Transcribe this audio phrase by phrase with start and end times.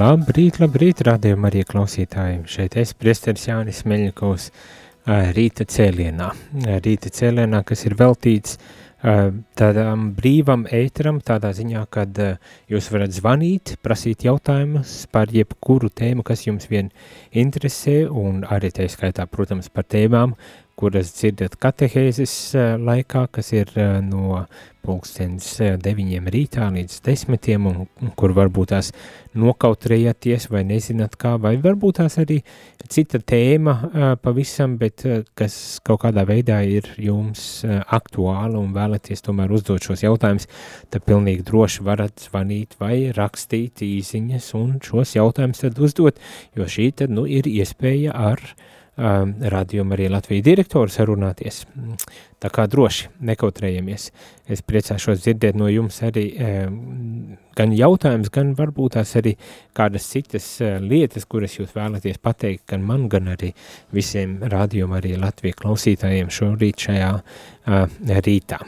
[0.00, 2.46] Labrīt, labrīt, rādījumā arī klausītājiem.
[2.48, 4.46] Šeit es, priesteris Jānis Meļņikovs,
[5.36, 6.28] rīta cēlienā.
[6.86, 8.56] Rīta cēlienā, kas ir veltīts
[9.60, 12.16] tādam brīvam ēteram, tādā ziņā, kad
[12.70, 16.88] jūs varat zvanīt, prasīt jautājumus par jebkuru tēmu, kas jums vien
[17.32, 20.36] interesē, un arī tā skaitā, protams, par tēmām,
[20.80, 22.34] kuras dzirdat katehēzes
[22.80, 23.72] laikā, kas ir
[24.06, 24.44] no
[24.80, 25.46] pulkstens
[25.84, 28.88] deviņiem rītā līdz desmitiem, un kur varbūt tās
[29.36, 32.38] nokautrējaties vai nezināt kā, vai varbūt tās arī
[32.90, 35.04] cita tēma pavisam, bet
[35.38, 40.48] kas kaut kādā veidā ir jums aktuāla un vēlaties tomēr uzdot šos jautājumus,
[40.88, 46.20] tad pilnīgi droši varat zvanīt vai rakstīt īziņas un šos jautājumus tad uzdot,
[46.56, 48.68] jo šī tad, nu, ir iespēja ar uh,
[49.00, 51.64] um, radījumu arī Latvijas direktoru sarunāties.
[52.40, 54.06] Tā kā droši nekautrējamies.
[54.50, 56.24] Es priecāšos dzirdēt no jums arī
[57.58, 59.34] gan jautājums, gan varbūt tās arī
[59.76, 60.46] kādas citas
[60.80, 63.52] lietas, kuras jūs vēlaties pateikt gan man, gan arī
[63.92, 67.12] visiem radījumu arī Latvijas klausītājiem šorīt šajā
[68.24, 68.62] rītā.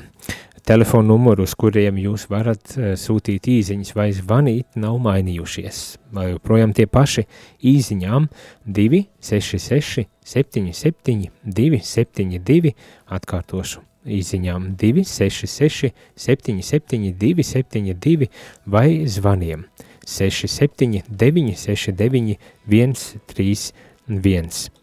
[0.62, 5.80] Telefona numuru, uz kuriem jūs varat uh, sūtīt īsiņas vai zvanīt, nav mainījušies.
[6.14, 7.27] Vai joprojām tie paši
[7.72, 8.28] īsiņām
[8.66, 12.77] 266, 77, 272,
[13.18, 18.28] atkārtošu īsiņām 266, 77, 272
[18.67, 19.67] vai zvaniem
[20.06, 24.82] 67, 969, 131.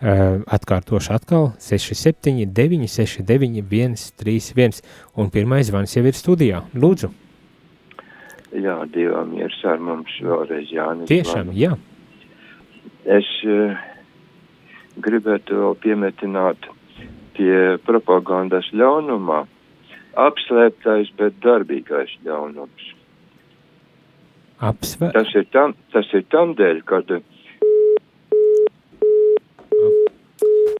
[0.00, 3.60] Atkārtošu atkal 67, 969,
[4.16, 4.80] 131,
[5.20, 6.62] un pirmais zvans jau ir studijā.
[6.72, 7.10] Lūdzu!
[8.56, 11.10] Jā, Dievam ir ar mums vēlreiz Jānis.
[11.10, 11.76] Tiešām, jā.
[13.04, 13.76] Es uh,
[15.04, 16.70] gribētu vēl piemetināt
[17.36, 19.44] pie propagandas ļaunumā
[20.18, 22.88] apslēptais, bet darbīgais ļaunums.
[24.60, 25.12] Apsver...
[25.14, 27.22] Tas ir tam, tas ir tam dēļ, kad uh,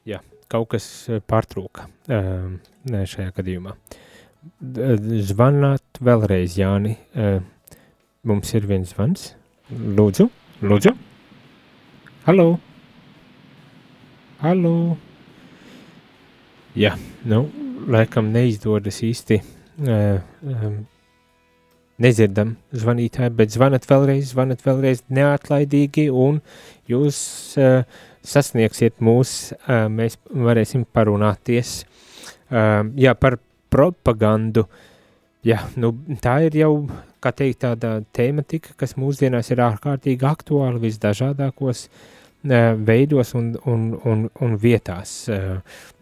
[0.09, 0.84] Jā, kaut kas
[1.28, 2.55] pārtrūka uh,
[2.88, 3.75] šajā gadījumā.
[5.28, 6.94] Zvanāt vēlreiz, Jāni.
[7.12, 7.43] Uh,
[8.25, 9.34] mums ir viens zvans.
[9.71, 10.31] Lūdzu,
[10.65, 10.94] lūdzu.
[12.25, 12.49] Halo.
[14.41, 14.75] Halo.
[16.78, 16.94] Jā,
[17.28, 17.44] nu,
[17.93, 19.43] laikam neizdodas īsti.
[19.81, 20.81] Um,
[22.00, 26.41] nedzirdam zvanītāju, bet zvanat vēlreiz, zvanat vēlreiz neatlaidīgi un
[26.89, 27.21] jūs
[27.60, 27.84] uh,
[28.26, 29.53] sasniegsiet mūs,
[29.91, 31.81] mēs varēsim parunāties.
[32.50, 33.38] Jā, par
[33.72, 34.66] propagandu.
[35.47, 36.72] Jā, nu, tā ir jau,
[37.22, 41.86] kā teikt, tāda tēmatika, kas mūsdienās ir ārkārtīgi aktuāla visdažādākos
[42.41, 45.14] veidos un, un, un, un vietās.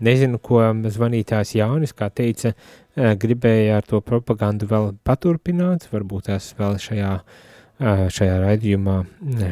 [0.03, 2.55] Nezinu, ko zvanītājs Jānis, kā teica,
[2.95, 7.47] gribēja ar to propagandu vēl paturpināt, varbūt tās vēl šajā uh,
[7.79, 8.97] šajā raidījumā,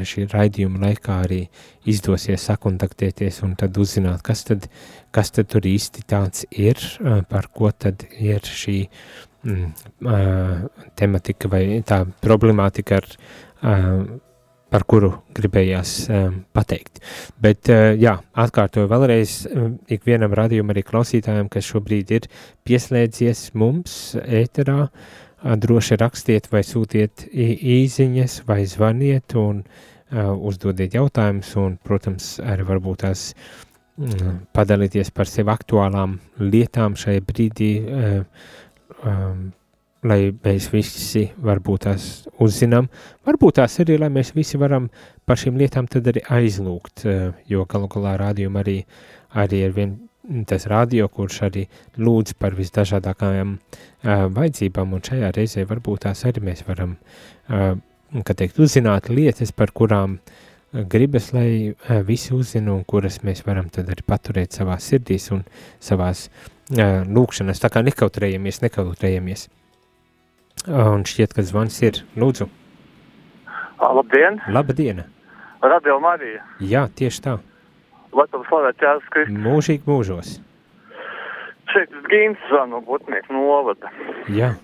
[0.06, 1.40] šī raidījuma laikā arī
[1.86, 4.68] izdosies sakontaktēties un tad uzzināt, kas tad,
[5.14, 6.80] kas tad tur īsti tāds ir,
[7.30, 8.78] par ko tad ir šī
[9.46, 10.66] mm,
[10.98, 14.16] tematika vai tā problemātika, ar,
[14.66, 15.92] par kuru gribējās
[16.56, 16.98] pateikt.
[17.38, 17.70] Bet,
[18.02, 19.36] jā, atkārtoju vēlreiz
[19.94, 22.26] ikvienam radījumam arī klausītājiem, kas šobrīd ir
[22.66, 24.88] pieslēdzies mums ēterā,
[25.54, 33.04] droši rakstiet vai sūtiet īziņas vai zvaniet un uh, uzdodiet jautājumus un, protams, arī varbūt
[33.04, 38.48] tās uh, padalīties par sevi aktuālām lietām šajā brīdī, uh,
[39.04, 39.46] um,
[40.06, 42.08] lai mēs visi varbūt tās
[42.42, 42.88] uzzinām,
[43.26, 44.90] varbūt tās arī, lai mēs visi varam
[45.26, 47.06] par šīm lietām tad arī aizlūgt,
[47.50, 48.76] jo galu galā rādījumi arī,
[49.42, 49.96] arī ir vien
[50.48, 51.66] tas radio, kurš arī
[51.98, 56.96] lūdz par visdažādākajām uh, vajadzībām, un šajā reizē varbūt tās arī mēs varam,
[57.50, 57.72] uh,
[58.26, 63.44] kā teikt, uzzināt lietas, par kurām uh, gribas, lai uh, visi uzzina, un kuras mēs
[63.46, 65.44] varam tad arī paturēt savās sirdīs un
[65.80, 69.48] savās uh, lūkšanas, tā kā nekautrējamies, nekautrējamies.
[70.66, 72.48] Uh, un šķiet, ka zvans ir, lūdzu.
[73.76, 75.04] Labdien, Laba diena!
[75.62, 76.42] Radio Marija.
[76.60, 77.36] Jā, tieši tā.
[78.16, 79.40] Lai tam slavēt Jēzus Kristus.
[79.44, 80.30] Mūžīgi mūžos.
[81.72, 83.90] Šeit ir Gīns zvanu no Butnieku novada.
[84.32, 84.54] Jā,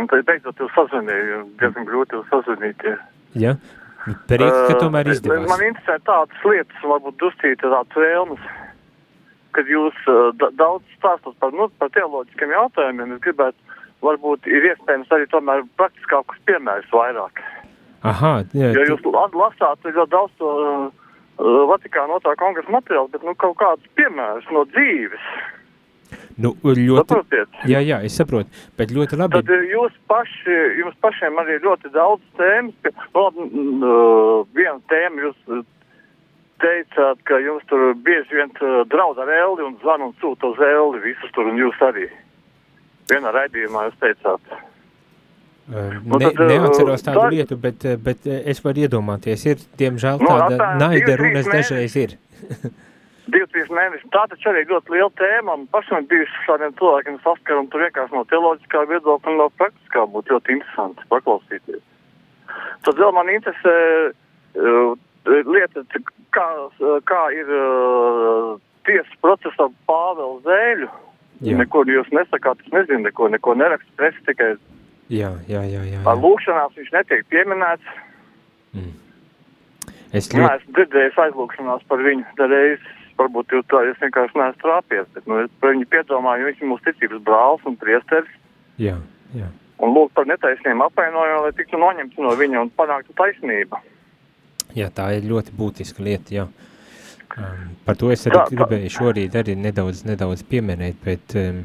[0.00, 2.84] Un tad beidzot jūs sazvanīju, diezgan grūti jūs sazvanīt.
[3.36, 3.56] jā.
[4.30, 5.48] Prieks, ka tomēr Uh, izdevās.
[5.50, 8.40] Man interesē tādas lietas, varbūt dustīti tādas vēlmes,
[9.52, 13.12] kad jūs uh, da daudz stāstat par, nu, par teoloģiskiem jautājumiem.
[13.18, 13.58] Es gribētu,
[14.00, 17.42] varbūt ir iespējams arī tomēr praktiskākus piemērus vairāk.
[18.08, 20.90] Aha, jā, Jo jūs la- lasāt ļoti daudz to uh, uh,
[21.40, 25.24] Vatikāna otrā kongresa materiālu, bet nu kaut kādus piemērus no dzīves.
[26.40, 27.48] nu, ļoti, Saprotiet?
[27.68, 29.40] jā, jā, es saprotu, bet ļoti labi.
[29.40, 32.74] Tad jūs paši, jums pašiem arī ļoti daudz tēmas.
[32.82, 33.26] pie- Nu,
[33.84, 35.64] uh, viena tēma jūs
[36.60, 38.50] teicāt, ka jums tur bieži vien
[38.92, 42.08] draud ar elli un zvan un sūta uz elli visus tur un jūs arī.
[43.08, 44.40] Vienā raidījumā jūs teicāt.
[45.70, 49.44] Uh, Nu, Ne, tad, uh, neatceros tādu tā- lietu, bet, uh, bet es varu iedomāties,
[49.46, 52.16] ir, diemžēl, Nu, tāda apmēram naida runas dažreiz ir.
[53.30, 54.08] Divi, trīs mēneši.
[54.10, 55.54] Tā taču arī ļoti liela tēma.
[55.54, 60.02] Un pašam bija šādiem cilvēkiem saskara un tur vienkārši no teoloģiskā viedokļa un no praktiskā
[60.10, 61.84] būtu ļoti interesanti paklausīties.
[62.82, 63.74] Tad vēl man interesē
[64.10, 64.96] uh,
[65.46, 65.84] lieta,
[66.34, 66.48] kā,
[67.06, 68.58] kā ir uh,
[68.88, 70.90] tiesas procesā Pāvela Zēļu.
[71.46, 71.56] Jā.
[71.62, 74.56] Neko jūs nesakāt, es nezinu, neko, neko nerakstu presi, tikai
[75.10, 76.00] Jā, jā, jā, jā.
[76.04, 76.14] jā.
[76.22, 77.82] lūkšanās viņš netiek pieminēts.
[80.10, 82.24] Es Jā, ļoti, esmu dzirdējis aizlūkšanās par viņu.
[82.50, 82.82] Reiz,
[83.18, 86.70] varbūt jūs tā, es vienkārši neesmu trāpies, bet nu, es par viņu piedomāju, viņš ir
[86.72, 88.32] mūsu ticības brālis un priesteris.
[88.80, 88.96] jā,
[89.36, 89.50] jā.
[89.80, 93.78] Un lūk par netaisniem apvainojumiem, lai tiktu noņemts no viņa un panāktu taisnība.
[94.76, 96.44] Jā, tā ir ļoti būtiska lieta, jā.
[97.38, 101.62] Um, par to es arī Tā- tā- gribēju šorīt arī nedaudz, nedaudz pieminēt, bet, um,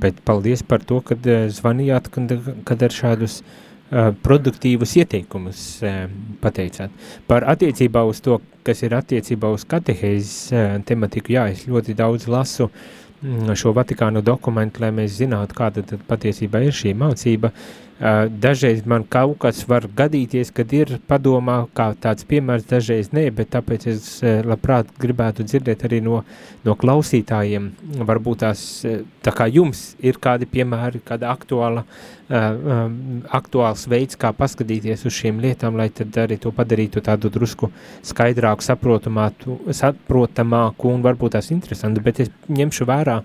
[0.00, 2.34] bet paldies par to, kad uh, zvanījāt, kad,
[2.68, 6.04] kad ar šādus uh, produktīvus ieteikumus uh,
[6.42, 6.92] pateicāt.
[7.30, 12.28] Par attiecībā uz to, kas ir attiecībā uz katehēzes uh, tematiku, jā, es ļoti daudz
[12.32, 17.54] lasu mm, šo Vatikānu dokumentu, lai mēs zinātu, kāda tad patiesībā ir šī mācība.
[17.54, 23.30] Uh, dažreiz man kaut kas var gadīties, kad ir padomā kā tāds piemērs, dažreiz nē,
[23.30, 26.24] bet tāpēc es labprāt gribētu dzirdēt arī no,
[26.66, 27.70] no klausītājiem,
[28.02, 28.84] varbūt tās,
[29.22, 31.84] tā kā jums ir kādi piemēri, kāda aktuāla,
[33.38, 37.70] aktuāls veids, kā paskatīties uz šīm lietām, lai tad arī to padarītu tādu drusku
[38.02, 43.20] skaidrāku, saprotamāku, un varbūt tās interesantu, bet es ņemšu vērā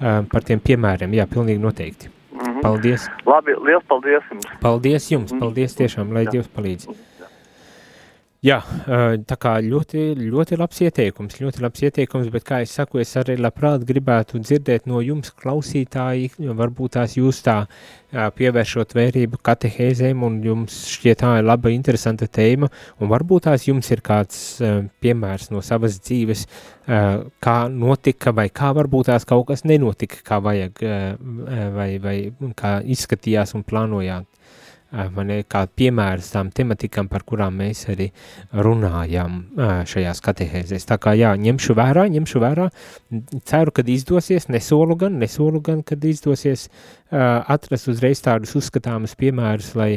[0.00, 2.19] par tiem piemēriem, jā, pilnīgi noteikti.
[2.62, 3.06] Paldies!
[3.26, 4.50] Labi, liels paldies jums!
[4.60, 6.90] Paldies jums, paldies tiešām, lai Dievs palīdz.
[8.40, 13.02] Jā, ā, tā kā ļoti, ļoti labs ieteikums, ļoti labs ieteikums, bet kā es saku,
[13.02, 19.42] es arī labprāt gribētu dzirdēt no jums klausītāji, varbūt tās jūs tā ā, pievēršot vērību
[19.44, 24.40] katehēzēm un jums šķiet tā ir laba, interesanta tēma, un varbūt tās jums ir kāds
[24.64, 24.72] ā,
[25.04, 26.46] piemērs no savas dzīves,
[27.44, 30.80] kā notika vai kā varbūt tās kaut kas nenotika, kā vajag,
[31.76, 32.16] vai, vai
[32.56, 34.39] kā izskatījās un plānojāt
[35.14, 38.10] man ir kā piemērs tām tematikām, par kurām mēs arī
[38.52, 39.42] runājam
[39.90, 40.86] šajās katehēzēs.
[40.88, 42.68] Tā kā jā, ņemšu vērā, ņemšu vērā,
[43.48, 46.68] ceru, kad izdosies, nesolu gan, nesolu gan, kad izdosies
[47.10, 49.90] atrast uzreiz tādus uzskatāmus piemērus, lai,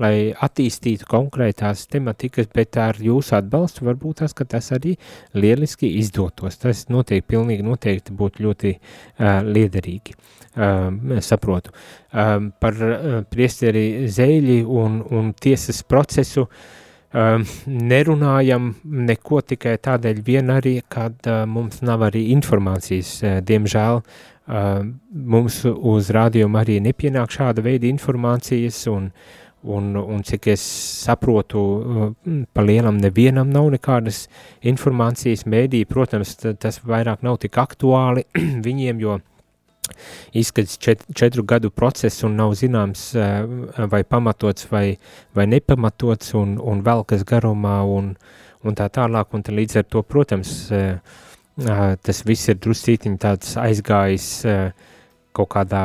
[0.00, 4.96] lai attīstītu konkrētās tematikas, bet ar jūsu atbalstu varbūt tas, ka tas arī
[5.36, 6.60] lieliski izdotos.
[6.60, 10.16] Tas noteikti, pilnīgi noteikti būtu ļoti uh, liederīgi.
[10.16, 10.37] Uh,
[11.24, 11.70] saprotu.
[12.10, 16.48] Par uh, priesteri Zēļi un, un tiesas procesu
[17.12, 23.12] nerunājam neko tikai tādēļ vien arī, kad uh, mums nav arī informācijas.
[23.22, 29.08] Uh, diemžēl uh, mums uz rādījumu arī nepienāk šāda veida informācijas un,
[29.64, 30.66] un, un cik es
[31.06, 32.12] saprotu, uh,
[32.52, 34.26] pa lielam nevienam nav nekādas
[34.60, 38.28] informācijas mēdī, protams, tas vairāk nav tik aktuāli
[38.68, 39.16] viņiem, jo
[40.36, 43.10] izskatās čet, četru gadu process un nav zināms,
[43.92, 44.98] vai pamatots vai,
[45.34, 48.12] vai nepamatots un, un vēl kas garumā un,
[48.64, 49.34] un tā tālāk.
[49.34, 50.52] Un tā līdz ar to, protams,
[52.04, 54.28] tas viss ir druscītiņi tāds aizgājis
[55.36, 55.82] kaut kādā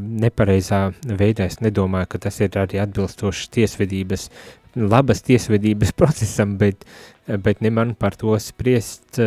[0.00, 1.48] nepareizā veidā.
[1.50, 4.30] Es nedomāju, ka tas ir arī atbilstošs tiesvedības,
[4.76, 6.86] labas tiesvedības procesam, bet,
[7.26, 9.20] bet ne man par to spriest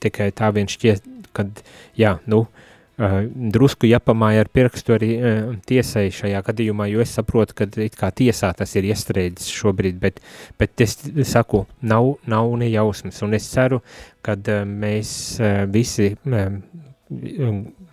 [0.00, 1.62] tikai tā vien šķiet, kad,
[1.96, 2.69] jā, nu, Uh,
[3.00, 8.10] drusku jāpamāja ar pirkstu arī uh, tiesai šajā gadījumā, jo es saprotu, ka it kā
[8.12, 10.20] tiesā tas ir iestrēdzis šobrīd, bet,
[10.60, 10.98] bet es
[11.30, 13.80] saku, nav, nav nejausmas, un es ceru,
[14.26, 16.52] ka uh, mēs uh, visi, uh,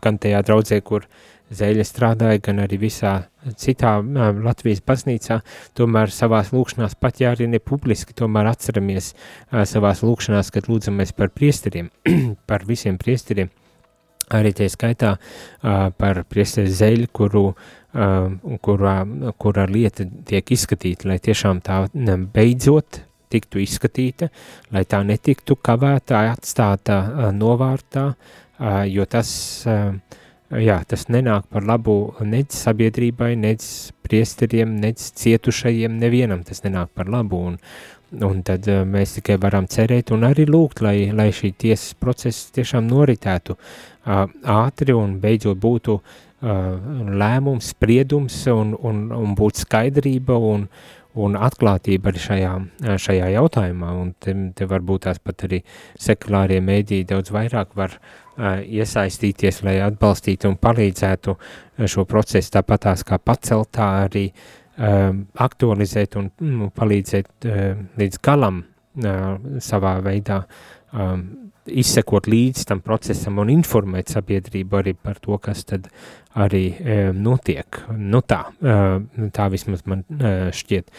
[0.03, 1.07] gan tajā draudzē, kur
[1.47, 3.11] Zēļa strādāja, gan arī visā
[3.55, 5.37] citā Latvijas baznīcā,
[5.79, 11.15] tomēr savās lūkšanās, pat ja arī ne publiski, tomēr atceramies uh, savās lūkšanās, kad lūdzamies
[11.15, 11.87] par priesteriem,
[12.51, 13.53] par visiem priesteriem,
[14.33, 18.95] arī tie skaitā uh, par priesteri Zēļu, kuru, uh, kurā,
[19.39, 21.85] kurā lieta tiek izskatīta, lai tiešām tā
[22.33, 24.29] beidzot tiktu izskatīta,
[24.71, 29.29] lai tā netiktu kavētā, atstāta uh, novārtā, uh, jo tas
[29.67, 29.91] uh,
[30.55, 33.63] jā, tas nenāk par labu nec sabiedrībai, nec
[34.07, 37.57] priesteriem, nec cietušajiem, nevienam tas nenāk par labu, un,
[38.11, 42.51] un tad uh, mēs tikai varam cerēt un arī lūgt, lai, lai šī tiesas process
[42.55, 46.05] tiešām noritētu uh, ātri un beidzot būtu uh,
[47.21, 50.67] lēmums, spriedums un, un, un būtu skaidrība un,
[51.17, 52.53] un atklātība arī šajā,
[53.01, 55.63] šajā jautājumā, un te, te varbūt tās pat arī
[55.99, 61.35] sekulārie mēdī daudz vairāk var uh, iesaistīties, lai atbalstītu un palīdzētu
[61.89, 68.61] šo procesu tāpatās kā pacelt, tā arī um, aktualizēt un nu, palīdzēt um, līdz galam
[68.61, 70.43] uh, savā veidā
[70.93, 71.23] um,
[71.67, 75.89] izsekot līdz tam procesam un informēt sabiedrību arī par to, kas tad
[76.37, 77.81] arī um, notiek.
[77.97, 80.93] Nu tā, uh, tā vismaz man uh, šķiet.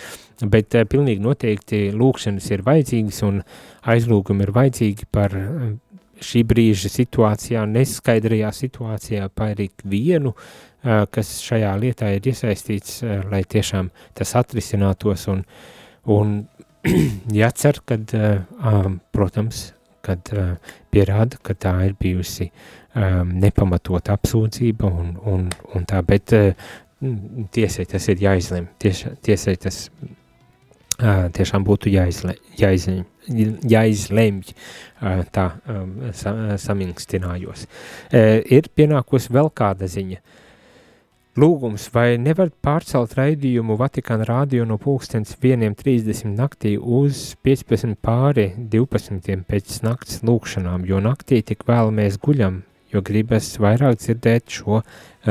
[0.51, 3.43] Bet uh, pilnīgi noteikti lūkšanas ir vajadzīgas un
[3.89, 5.39] aizlūgumi ir vajadzīgi par
[6.25, 10.35] šī brīža situācijā, neskaidrajā situācijā par ikvienu,
[10.83, 15.45] kas šajā lietā ir iesaistīts, lai tiešām tas atrisinātos un,
[16.07, 16.37] un
[17.41, 18.15] jācer, kad,
[19.15, 19.73] protams,
[20.07, 20.31] kad
[20.95, 22.51] pierāda, ka tā ir bijusi
[22.95, 26.33] nepamatot apsūdzība un, un, un tā, bet
[27.55, 29.85] tiesai tas ir jāizlem, tiesai tas
[30.99, 33.05] tiešām būtu jāizle, jāizlemj,
[33.71, 34.55] jāizlemj,
[35.35, 35.47] tā
[36.19, 37.67] sa, samingstinājos.
[38.11, 40.19] Ir pienākusi vēl kāda ziņa.
[41.39, 49.45] Lūgums, vai nevar pārcelt raidījumu Vatikāna rādio no pulkstens 1.30 naktī uz 15 pāri 12
[49.47, 52.57] pēc nakts lūkšanām, jo naktī tik vēl mēs guļam,
[52.91, 54.81] jo gribas vairāk dzirdēt šo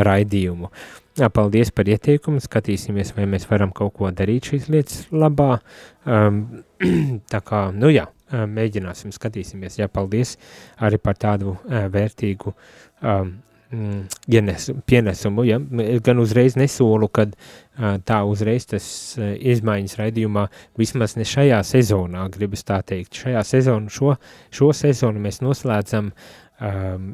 [0.07, 0.69] raidījumu.
[1.33, 5.57] Paldies par ieteikumu, skatīsimies, vai mēs varam kaut ko darīt šīs lietas labā.
[6.05, 6.61] Um,
[7.33, 9.81] tā kā, nu jā, mēģināsim, skatīsimies.
[9.81, 10.37] Jā, paldies
[10.77, 13.35] arī par tādu uh, vērtīgu um,
[14.27, 15.43] ienes, pienesumu.
[15.43, 15.59] Ja?
[16.03, 18.87] Gan uzreiz nesolu, kad uh, tā uzreiz tas
[19.19, 20.47] uh, izmaiņas raidījumā,
[20.79, 23.23] vismaz ne šajā sezonā, gribas tā teikt.
[23.23, 24.15] Šajā sezonu, šo,
[24.53, 27.09] šo sezonu mēs noslēdzam um,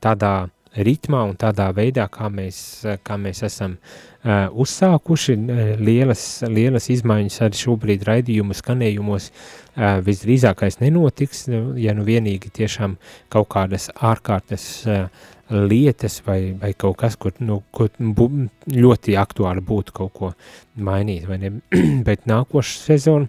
[0.00, 0.36] tādā
[0.78, 2.58] ritmā un tādā veidā, kā mēs,
[3.04, 5.36] kā mēs esam uh, uzsākuši.
[5.80, 11.48] Lielas, lielas izmaiņas arī šobrīd raidījumu skanējumos uh, visdrīzākais nenotiks,
[11.80, 12.98] ja nu vienīgi tiešām
[13.32, 18.28] kaut kādas ārkārtas uh, lietas vai, vai kaut kas, kur, nu, kur bu,
[18.74, 20.30] ļoti aktuāli būtu kaut ko
[20.76, 21.52] mainīt, vai ne?
[22.06, 23.28] Bet nākošu sezonu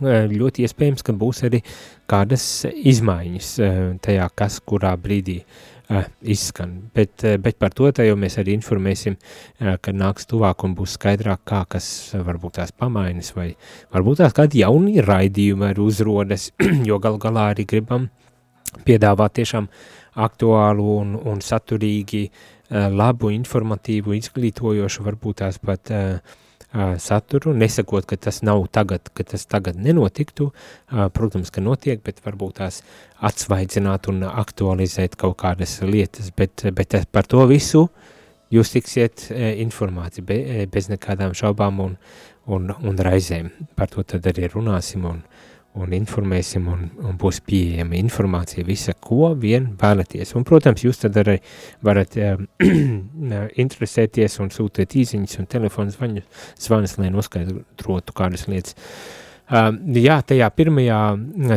[0.00, 1.62] ļoti iespējams, ka būs arī
[2.10, 3.52] kādas izmaiņas
[4.04, 6.90] tajā, kas kurā brīdī uh, izskan.
[6.94, 9.16] Bet, uh, bet par to jau mēs arī informēsim,
[9.58, 13.54] kad nāks tuvāk un būs skaidrāk, kā kas varbūt tās pamaiņas, vai
[13.94, 16.50] varbūt tās kādi jauni raidījumi arī uzrodas,
[16.88, 18.10] jo gal galā arī gribam
[18.86, 19.70] piedāvāt tiešām
[20.16, 22.56] aktuālu un, un saturīgi, uh,
[22.90, 26.36] labu, informatīvu, izglītojošu, varbūt tās pat uh,
[26.98, 30.50] saturu, nesakot, ka tas nav tagad, ka tas tagad nenotiktu,
[31.14, 32.82] protams, ka notiek, bet varbūt tās
[33.24, 37.86] atsvaidzināt un aktualizēt kaut kādas lietas, bet, bet par to visu
[38.52, 39.28] jūs tiksiet
[39.62, 41.96] informāti be, bez nekādām šaubām un,
[42.46, 43.50] un, un raizēm.
[43.78, 45.22] Par to tad arī runāsim un,
[45.76, 50.32] un informēsim, un, un būs pieejama informācija, visa, ko vien vēlaties.
[50.38, 51.36] Un, protams, jūs tad arī
[51.86, 52.40] varat uh,
[53.64, 58.76] interesēties un sūtīt īziņas un telefonu zvanus, zvanus, lai noskaidrotu kādas lietas.
[58.76, 61.00] Uh, jā, tajā pirmajā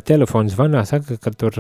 [0.06, 1.56] telefona zvanā saka, ka tur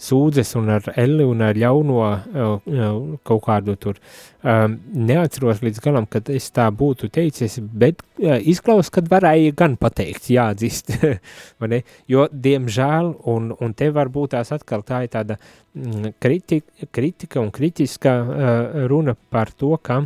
[0.00, 4.00] sūdzes un ar Eli un ar ļauno kaut kādu tur
[4.42, 10.92] neatceros līdz galam, kad es tā būtu teicis, bet izklaus, kad varēja gan pateikt, jādzist,
[11.60, 11.82] vai ne?
[12.08, 15.40] Jo, diemžēl, un, un te varbūt tās atkal tā ir tāda
[16.20, 18.16] kritika, kritika un kritiska
[18.90, 20.02] runa par to, ka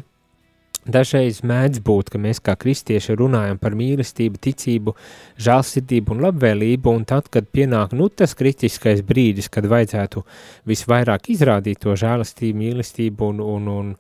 [0.85, 4.93] Dažreiz mēdz būt, ka mēs kā kristieši runājam par mīlestību, ticību,
[5.41, 10.25] žēlsirdību un labvēlību, un tad, kad pienāk nu, tas kritiskais brīdis, kad vajadzētu
[10.69, 13.93] visvairāk izrādīt to žēlastību, mīlestību un, un, un,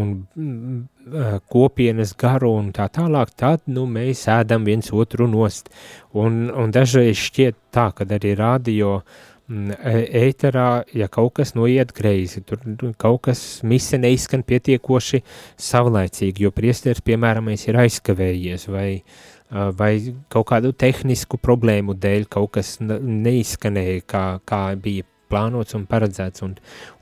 [0.00, 5.68] un, un kopienas garu un tā tālāk, tad nu, mēs ēdam viens otru nost.
[6.16, 11.94] Un, un dažreiz šķiet tā, ka arī radio mm, e- ēterā, ja kaut kas noiet
[11.96, 12.60] greizi, tur
[13.00, 15.22] kaut kas mise neizskan pietiekoši
[15.56, 19.02] savlaicīgi, jo priesteris, piemēram, ir aizkavējies vai,
[19.48, 19.92] vai
[20.28, 26.54] kaut kādu tehnisku problēmu dēļ kaut kas neizskanēja, kā, kā bija plānots un paredzēts, un,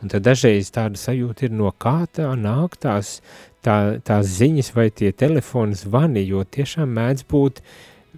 [0.02, 3.20] un tad dažreiz tāda sajūta ir no kā tā nāk tās,
[3.62, 7.76] tā, tās ziņas vai tie telefoni zvani, jo tiešām mēdz būt uh,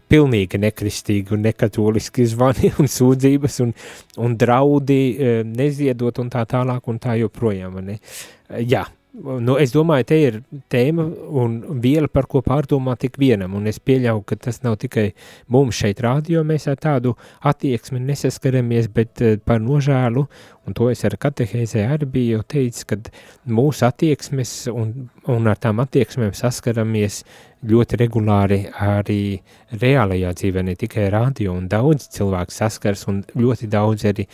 [0.08, 3.74] pilnīgi nekristīgi un nekatoliski zvani un sūdzības un,
[4.24, 7.80] un draudi eh, neziedot un tā tālāk un tā joprojām.
[7.84, 7.98] Ne?
[8.64, 8.86] Jā,
[9.40, 10.38] nu, es domāju, te ir
[10.72, 11.04] tēma
[11.42, 15.08] un viela, par ko pārdomāt tik vienam, un es pieļauju, ka tas nav tikai
[15.52, 17.14] mums šeit rādio, mēs ar tādu
[17.50, 20.26] attieksmi nesaskaramies, bet eh, par nožēlu,
[20.68, 23.00] un to es ar katehēzē arī biju teicis, ka
[23.48, 27.22] mūsu attieksmes un, un ar tām attieksmēm saskaramies
[27.66, 29.38] ļoti regulāri arī
[29.80, 34.28] reālajā dzīvē, ne tikai radio, un daudz cilvēku saskars, un ļoti daudz arī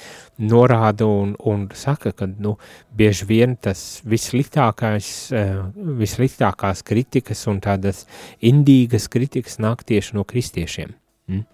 [0.45, 2.57] norāda un, un saka, ka, nu,
[2.97, 5.63] bieži vien tas vissliktākais, eh,
[6.03, 8.05] vissliktākās kritikas un tādas
[8.45, 10.93] indīgas kritikas nāk tieši no kristiešiem.
[11.25, 11.45] Mm?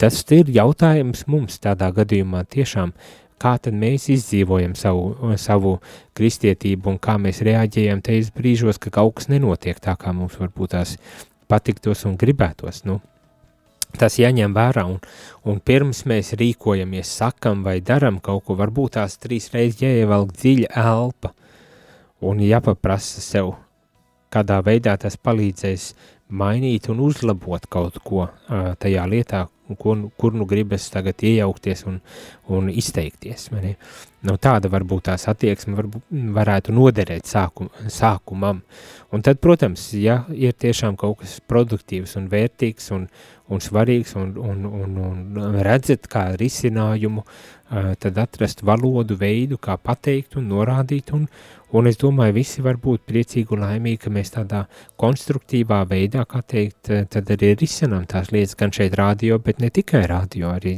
[0.00, 2.94] Tas ir jautājums mums tādā gadījumā tiešām,
[3.42, 5.78] kā tad mēs izdzīvojam savu, savu
[6.16, 10.74] kristietību un kā mēs reaģējam tajos brīžos, ka kaut kas nenotiek tā, kā mums varbūt
[10.76, 10.96] tās
[11.50, 12.84] patiktos un gribētos.
[12.88, 13.00] Nu,
[13.98, 14.98] tas jāņem vērā, un,
[15.46, 20.72] un pirms mēs rīkojamies, sakam vai daram kaut ko, varbūt tās trīs reizes jāievelk dziļa
[20.84, 21.34] elpa
[22.24, 23.54] un jāpaprasa sev,
[24.32, 25.92] kādā veidā tas palīdzēs
[26.34, 28.28] mainīt un uzlabot kaut ko
[28.80, 29.44] tajā lietā,
[29.78, 32.00] kur, kur nu gribas tagad iejaukties un,
[32.52, 33.48] un izteikties.
[33.54, 33.74] Mani.
[34.24, 36.04] Nu, tāda varbūt tās attieksme varbūt,
[36.36, 38.62] varētu noderēt sākum, sākumam.
[39.12, 43.04] Un tad, protams, ja ir tiešām kaut kas produktīvs un vērtīgs un,
[43.52, 47.26] un svarīgs un, un, un, un redzat kā risinājumu,
[48.00, 51.28] tad atrast valodu veidu, kā pateikt un norādīt un,
[51.74, 54.60] Un es domāju, visi var būt priecīgi un laimīgi, ka mēs tādā
[55.00, 60.04] konstruktīvā veidā, kā teikt, tad arī risinām tās lietas gan šeit rādio, bet ne tikai
[60.06, 60.76] rādio, arī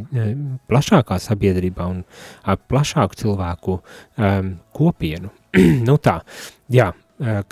[0.70, 1.98] plašākā sabiedrībā un
[2.70, 5.34] plašāku cilvēku um, kopienu.
[5.88, 6.14] nu tā,
[6.72, 6.86] jā,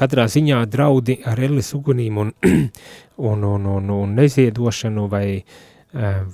[0.01, 2.31] katrā ziņā draudi ar Ellis ugunīm un,
[3.31, 5.27] un, un, un, un neziedošanu vai
[5.93, 6.33] um,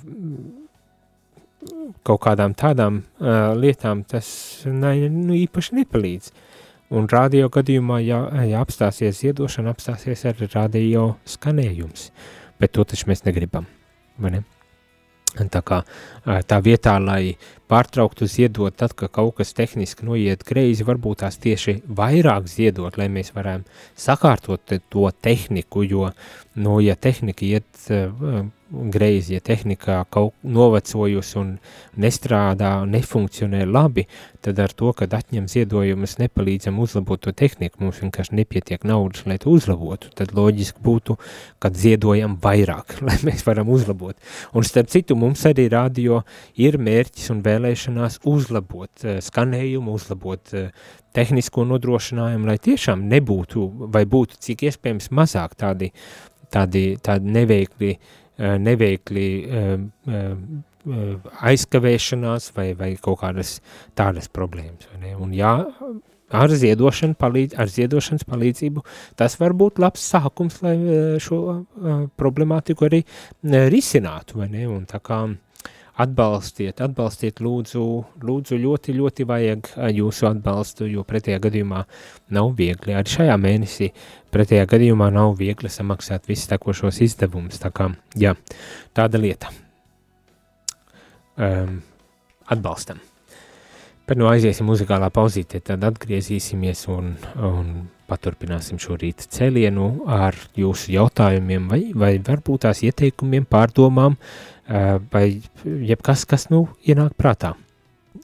[2.07, 4.31] kaut kādām tādām uh, lietām, tas
[4.63, 6.31] ne, nu, īpaši nepalīdz.
[6.31, 6.47] Uh,
[6.91, 12.09] Un radio gadījumā, ja, ja apstāsies ziedošana, apstāsies arī radio skanējums,
[12.59, 13.67] bet to taču mēs negribam,
[14.19, 14.41] vai ne?
[15.31, 15.77] Tā kā
[16.43, 17.37] tā vietā, lai
[17.71, 23.07] pārtrauktu ziedot, tad, kad kaut kas tehniski noiet greizi, varbūt tās tieši vairāk ziedot, lai
[23.11, 23.63] mēs varam
[23.99, 26.09] sakārtot to tehniku, jo,
[26.59, 27.87] nu, ja tehnika iet
[28.71, 31.49] greizi, ja tehnikā kaut novecojusi un
[31.99, 34.05] nestrādā, nefunkcionē labi,
[34.43, 39.37] tad ar to, kad atņem ziedojumus, nepalīdzam uzlabot to tehniku, mums vienkārši nepietiek naudas, lai
[39.41, 41.17] to uzlabotu, tad loģiski būtu,
[41.61, 44.17] kad ziedojam vairāk, lai mēs varam uzlabot.
[44.55, 46.23] Un starp citu, mums arī radio
[46.59, 50.71] ir mērķis un vēlēšanās uzlabot eh, skanējumu, uzlabot eh,
[51.15, 55.93] tehnisko nodrošinājumu, lai tiešām nebūtu vai būtu cik iespējams mazāk tādi,
[56.51, 59.25] tādi, tādi neveikli uh, Eh, neveikli
[61.45, 63.59] aizkavēšanās vai, vai kaut kādas
[63.97, 64.87] tādas problēmas.
[65.21, 65.51] Un jā,
[66.33, 68.81] ar, ziedošanu palīdz, ar ziedošanas palīdzību
[69.19, 70.73] tas var būt labs sākums, lai
[71.21, 71.41] šo
[72.17, 73.03] problemātiku arī
[73.69, 74.41] risinātu.
[74.41, 75.21] Un tā kā
[75.99, 77.83] atbalstiet, atbalstiet lūdzu,
[78.23, 81.83] lūdzu ļoti, ļoti vajag jūsu atbalstu, jo pretējā gadījumā
[82.35, 82.95] nav viegli.
[82.95, 83.91] Arī šajā mēnesī
[84.31, 87.59] pretējā gadījumā nav viegli samaksāt visus tekošos izdevumus.
[87.61, 88.35] Tā kā, jā,
[88.97, 89.51] tāda lieta.
[91.41, 91.79] Um,
[92.51, 92.99] atbalstam.
[94.07, 97.13] Bet nu aiziesim muzikālā pauzītē, tad atgriezīsimies un,
[97.47, 97.67] un
[98.11, 104.17] paturpināsim šo rīta cēlienu ar jūsu jautājumiem vai, vai varbūt tās ieteikumiem, pārdomām,
[105.11, 105.25] vai
[105.63, 107.55] jebkas, kas nu ienāk prātā.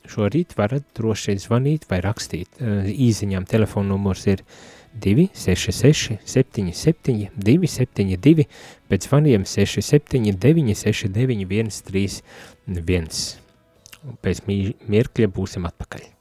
[0.08, 2.60] Šorīt varat droši zvanīt vai rakstīt.
[3.08, 4.44] Īziņām telefona numurs ir
[4.98, 8.48] 266 77 272,
[8.90, 13.22] pēc zvaniem 679 69 131.
[14.24, 16.12] Pēc mirkļa būsim atpakaļ.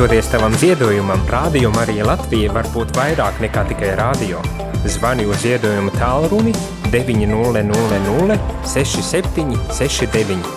[0.00, 4.38] Pateicoties tavam ziedojumam, Rādio Marija Latvija var būt vairāk nekā tikai rādio.
[4.88, 6.54] Zvani uz ziedojumu tālruni
[6.88, 10.48] 900 67 69.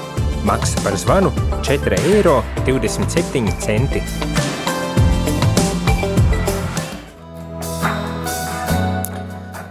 [0.48, 2.38] Maksa par zvanu 4 eiro
[2.70, 4.00] 27 centi.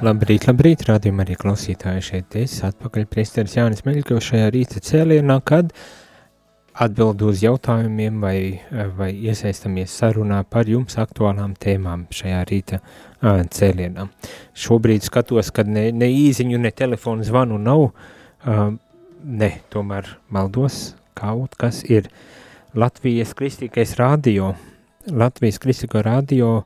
[0.05, 5.73] Labrīt, labrīt, rādījumā arī klausītāji šeit es atpakaļ priesteris Jānis Meļķos šajā rīta cēlienā, kad
[6.73, 8.37] atbild uz jautājumiem vai,
[8.97, 12.81] vai iesaistamies sarunā par jums aktuālām tēmām šajā rīta
[13.23, 14.09] cēlienā.
[14.57, 17.89] Šobrīd skatos, kad ne, ne īziņu, ne telefonu zvanu nav,
[19.23, 22.09] ne, tomēr maldos, kaut kas ir
[22.75, 24.55] Latvijas kristīgais radio,
[25.11, 26.63] Latvijas kristīgo radio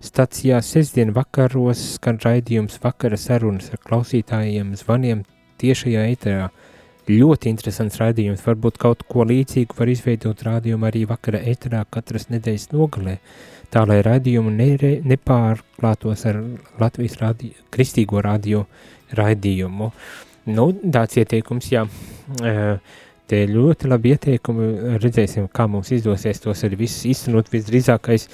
[0.00, 5.26] Stacijā sestdien vakaros skan raidījums vakara sarunas ar klausītājiem zvaniem
[5.60, 6.46] tiešajā eterā.
[7.10, 12.68] Ļoti interesants raidījums, varbūt kaut ko līdzīgu var izveidot rādījumu arī vakara eterā katras nedēļas
[12.70, 13.16] nogalē,
[13.74, 16.38] tā lai raidījumu nere, nepārklātos ar
[16.78, 18.64] Latvijas radio, kristīgo radio
[19.18, 19.90] raidījumu.
[20.54, 21.86] Nu, tāds ieteikums, jā.
[23.30, 24.64] Ir ļoti labi ieteikumi.
[24.98, 27.46] Redzēsim, kā mums izdosies tos arī visus iztenot.
[27.52, 28.24] Visdrīzākais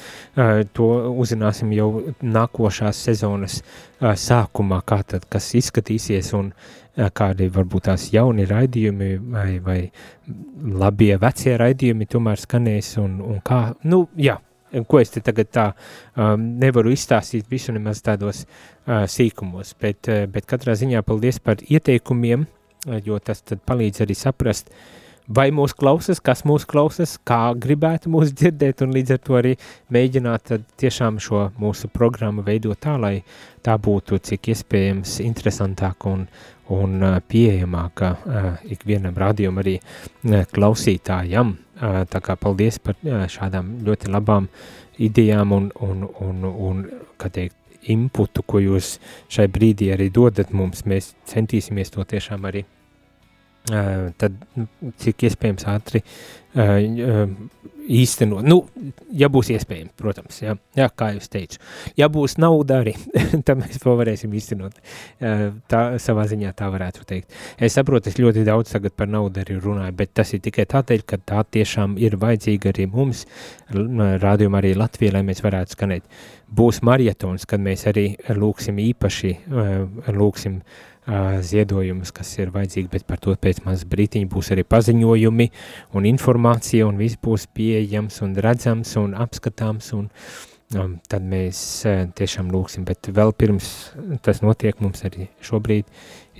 [0.76, 1.90] to uzzināsim jau
[2.24, 3.58] nākošās sezonas
[4.00, 6.48] sākumā, kā tad kas izskatīsies un
[6.96, 9.78] kādi varbūt tās jauni raidījumi vai, vai
[10.80, 14.38] labie vecie raidījumi tomēr skanēs un, un kā, nu, jā,
[14.88, 20.24] ko es te tagad tā um, nevaru izstāstīt visu nemaz tādos uh, sīkumos, bet, uh,
[20.30, 22.46] bet katrā ziņā paldies par ieteikumiem,
[23.04, 24.70] jo tas tad palīdz arī saprast,
[25.28, 29.54] vai mūs klausas, kas mūs klausas, kā gribētu mūs dzirdēt, un līdz ar to arī
[29.92, 33.20] mēģināt tiešām šo mūsu programmu veidot tā, lai
[33.66, 36.24] tā būtu cik iespējams interesantāka un,
[36.74, 41.56] un pieejamāka uh, ikvienam rādījumam arī uh, klausītājam.
[41.76, 44.48] Uh, tā kā paldies par uh, šādām ļoti labām
[45.02, 46.84] idejām un, un, un, un
[47.20, 48.96] kā teikt, inputu, ko jūs
[49.30, 50.82] šai brīdī arī dodat mums.
[50.90, 52.64] Mēs centīsimies to tiešām arī
[53.66, 54.40] tad
[55.02, 56.02] cik iespējams ātri
[57.86, 58.44] īstenot.
[58.46, 58.58] Nu,
[59.14, 61.60] ja būs iespējams, protams, jā, jā, kā jūs teicu.
[61.98, 62.94] Ja būs nauda arī,
[63.46, 64.78] tad mēs to varēsim īstenot.
[65.70, 67.36] Tā savā ziņā tā varētu teikt.
[67.62, 71.06] Es saprotu, es ļoti daudz tagad par naudu arī runāju, bet tas ir tikai tādēļ,
[71.06, 73.26] ka tā tiešām ir vajadzīga arī mums,
[73.70, 76.10] rādījumā arī Latvijai, lai mēs varētu skanēt.
[76.56, 79.32] Būs marietons, kad mēs arī lūksim īpaši,
[80.14, 80.60] lūksim
[81.06, 85.48] ziedojumus, kas ir vajadzīgi, bet par to pēc maz brītiņa būs arī paziņojumi
[85.94, 90.08] un informācija, un viss būs pieejams un redzams un apskatāms, un
[90.74, 91.60] um, tad mēs
[92.18, 93.70] tiešām lūksim, bet vēl pirms
[94.26, 95.86] tas notiek, mums arī šobrīd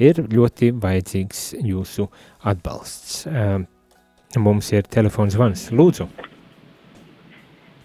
[0.03, 2.09] ir ļoti vajadzīgs jūsu
[2.43, 3.23] atbalsts.
[3.31, 3.69] Um,
[4.43, 6.09] mums ir telefons zvans, lūdzu.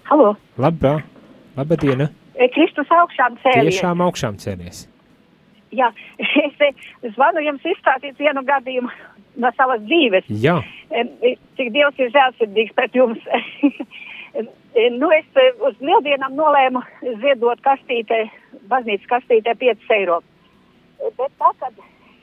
[0.10, 0.34] Halo.
[0.60, 0.98] Labā,
[1.56, 2.10] labadiena.
[2.52, 3.78] Kristus augšām cēlies.
[3.78, 4.88] Tiešām augšām cēlies.
[5.72, 5.88] Jā,
[6.28, 8.92] es zvanu jums izstāstīt vienu gadījumu
[9.40, 10.28] no savas dzīves.
[10.44, 10.58] Jā.
[11.58, 13.22] Cik Dievs ir žēlsirdīgs pret jums.
[15.00, 16.84] nu, es eh, uz lieldienām nolēmu
[17.24, 18.26] ziedot kastītē,
[18.72, 20.20] baznīcas kastītē 5 eiro.
[21.18, 21.82] Bet tā, kad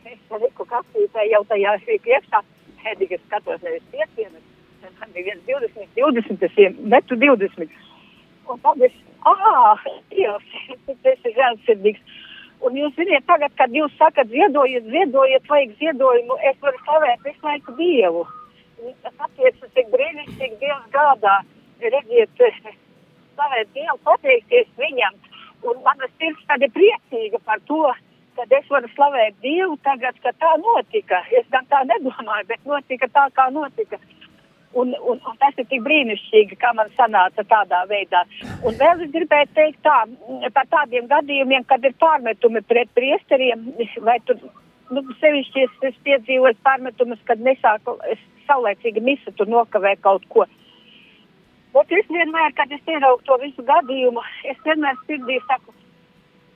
[0.09, 2.45] es liku kastītē jau tajā iekšā,
[2.85, 4.39] pēdīgi skatos nevis 5,
[4.85, 7.77] bet man bija 20, 20, es metu 20.
[8.49, 8.95] Un tad es,
[9.29, 9.35] ā,
[10.13, 10.57] Dievs,
[11.05, 12.19] tas ir žēlsirdīgs.
[12.67, 17.47] Un jūs ziniet, tagad, kad jūs sakat, ziedojiet, ziedojiet, vajag ziedojumu, es varu slavēt visu
[17.47, 18.25] laiku Dievu.
[19.05, 21.37] Tas attiecas, cik brīnišķīgi Dievs gādā,
[21.85, 22.43] redziet,
[23.39, 25.17] slavēt Dievu, pateikties viņam.
[25.71, 27.85] Un manas sirds tad ir priecīga par to,
[28.39, 31.23] kad es varu slavēt Dievu tagad, ka tā notika.
[31.35, 33.99] Es gan tā nedomāju, bet notika tā, kā notika.
[34.77, 38.21] Un, un, un tas ir tik brīnišķīgi, kā man sanāca tādā veidā.
[38.69, 40.03] Un vēl es gribēju teikt tā,
[40.53, 43.65] par tādiem gadījumiem, kad ir pārmetumi pret priesteriem,
[44.05, 44.43] vai tur,
[44.93, 50.45] nu, sevišķi es, es piedzīvoju pārmetumus, kad nesāku, es saulēcīgi misa tur nokavēju kaut ko.
[51.73, 55.75] Bet es vienmēr, kad es ieraugu to visu gadījumu, es vienmēr sirdī saku,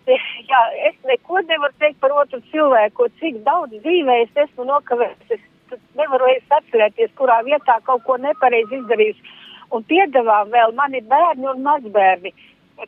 [0.07, 5.49] jā, es neko nevaru teikt par otru cilvēku, cik daudz dzīvē es esmu nokavējis.
[5.73, 9.21] Es nevaru es atcerēties, kurā vietā kaut ko nepareizi izdarījis.
[9.73, 12.33] Un piedāvā vēl mani bērni un mazbērni.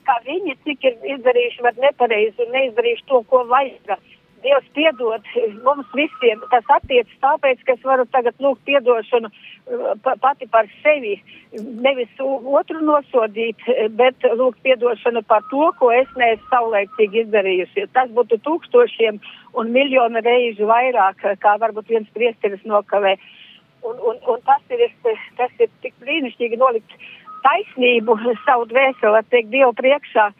[0.08, 4.00] kā viņi cik ir izdarījuši var nepareizi un neizdarījuši to, ko vajag.
[4.44, 5.28] Dievs piedod
[5.64, 6.42] mums visiem.
[6.52, 9.30] Tas attiecas tāpēc, ka es varu tagad lūgt piedošanu
[10.04, 11.14] pa, pati par sevi.
[11.84, 13.64] Nevis otru nosodīt,
[13.96, 17.88] bet lūgt piedošanu par to, ko es neesmu saulēcīgi izdarījusi.
[17.96, 19.22] Tas būtu tūkstošiem
[19.60, 23.16] un miljonu reižu vairāk, kā varbūt viens priesteris nokavē.
[23.84, 24.88] Un, un, un tas, ir,
[25.38, 26.92] tas ir tik brīnišķīgi nolikt
[27.44, 30.30] taisnību savu dvēseli, teikt Dievu priekšā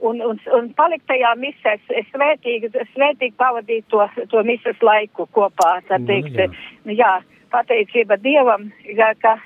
[0.00, 1.76] un, un, un palikt tajā misē,
[2.10, 5.78] svētīgi, svētīgi pavadīt to, to misas laiku kopā.
[5.88, 6.50] Tā teikt, nu, jā.
[6.86, 7.12] Nu, jā,
[7.52, 8.70] pateicība Dievam,
[9.22, 9.36] ka,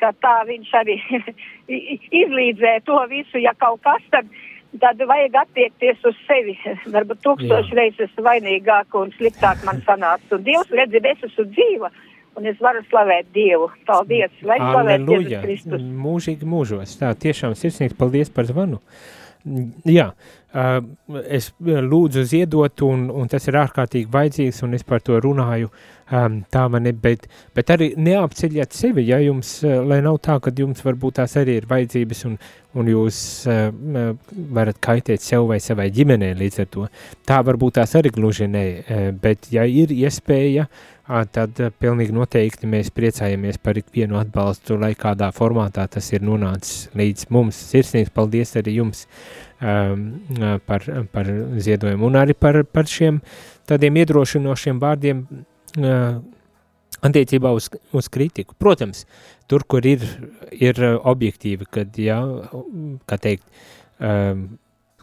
[0.00, 0.96] ka, tā viņš arī
[2.24, 4.30] izlīdzē to visu, ja kaut kas tad.
[4.78, 6.52] Tad vajag attiekties uz sevi.
[6.94, 10.28] Varbūt tūkstoši reizes vainīgāk un sliktāk man sanāca.
[10.36, 11.90] Un Dievs redz, es esmu dzīva,
[12.38, 13.66] un es varu slavēt Dievu.
[13.88, 14.30] Paldies!
[14.46, 15.88] Lai slavēt Jēzus Kristus!
[16.04, 16.94] Mūžīgi mūžos!
[17.02, 18.78] Tā tiešām sirsnīgi paldies par zvanu!
[19.88, 20.10] Jā,
[21.32, 25.70] es lūdzu ziedot, un, un tas ir ārkārtīgi vajadzīgs, un es par to runāju.
[26.10, 30.82] Tā man ir, bet, bet arī neapceļiet sevi, ja jums, lai nav tā, ka jums
[30.84, 32.36] varbūt tās arī ir vajadzības, un,
[32.76, 33.22] un jūs
[34.58, 36.88] varat kaitēt sev vai savai ģimenei līdz ar to.
[37.30, 38.66] Tā varbūt tās arī gluži nē,
[39.22, 40.66] bet ja ir iespēja,
[41.34, 47.28] tad pilnīgi noteikti mēs priecājamies par ikvienu atbalstu, lai kādā formātā tas ir nonācis līdz
[47.34, 47.58] mums.
[47.70, 49.06] Sirsnīgs paldies arī jums
[49.58, 50.04] um,
[50.68, 53.20] par, par ziedojumu un arī par, par šiem
[53.70, 56.20] tādiem iedrošinošiem vārdiem uh,
[57.06, 58.54] attiecībā uz, uz kritiku.
[58.58, 59.04] Protams,
[59.50, 60.04] tur, kur ir,
[60.54, 62.20] ir objektīvi, kad, jā,
[63.08, 63.46] kā teikt,
[63.98, 64.50] um,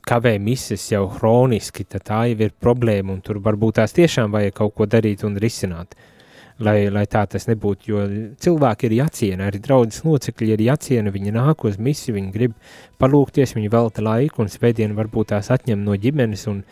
[0.08, 4.56] kavē mises jau hroniski, tad tā jau ir problēma, un tur varbūt tās tiešām vajag
[4.62, 5.98] kaut ko darīt un risināt,
[6.64, 8.04] lai, lai tā tas nebūtu, jo
[8.44, 12.56] cilvēki ir jāciena, arī draudzes locekļi ir jāciena, viņi nāk uz misiju, viņi grib
[13.02, 16.64] palūkties, viņi velta laiku, un svētdienu varbūt tās atņem no ģimenes, un,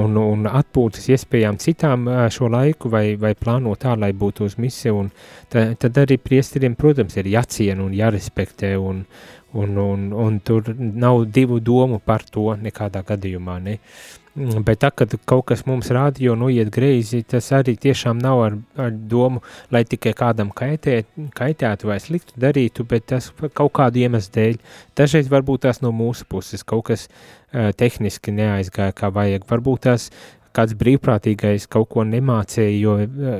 [0.00, 5.08] un, un atpūtas iespējām citām šo laiku, vai, vai plāno tā, lai būtu uz misiju,
[5.52, 9.04] tad, tad arī priesteriem, protams, ir jāciena un jārespektē, un,
[9.50, 13.56] Un, un, un tur nav divu domu par to nekādā gadījumā.
[13.58, 13.72] Ne?
[13.72, 18.56] Mm, bet tā, kad kaut kas mums rādio noiet greizi, tas arī tiešām nav ar,
[18.78, 19.42] ar domu,
[19.74, 21.00] lai tikai kādam kaitē,
[21.36, 24.58] kaitētu vai sliktu darītu, bet tas kaut kādu iemeslu dēļ.
[24.98, 29.48] Dažreiz varbūt tās no mūsu puses kaut kas uh, tehniski neaizgāja kā vajag.
[29.50, 30.10] Varbūt tās
[30.56, 32.94] kāds brīvprātīgais kaut ko nemācīja, jo,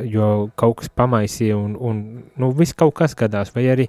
[0.06, 2.02] jo kaut kas pamaisīja un, un
[2.38, 3.86] nu, viss kaut kas gadās, vai arī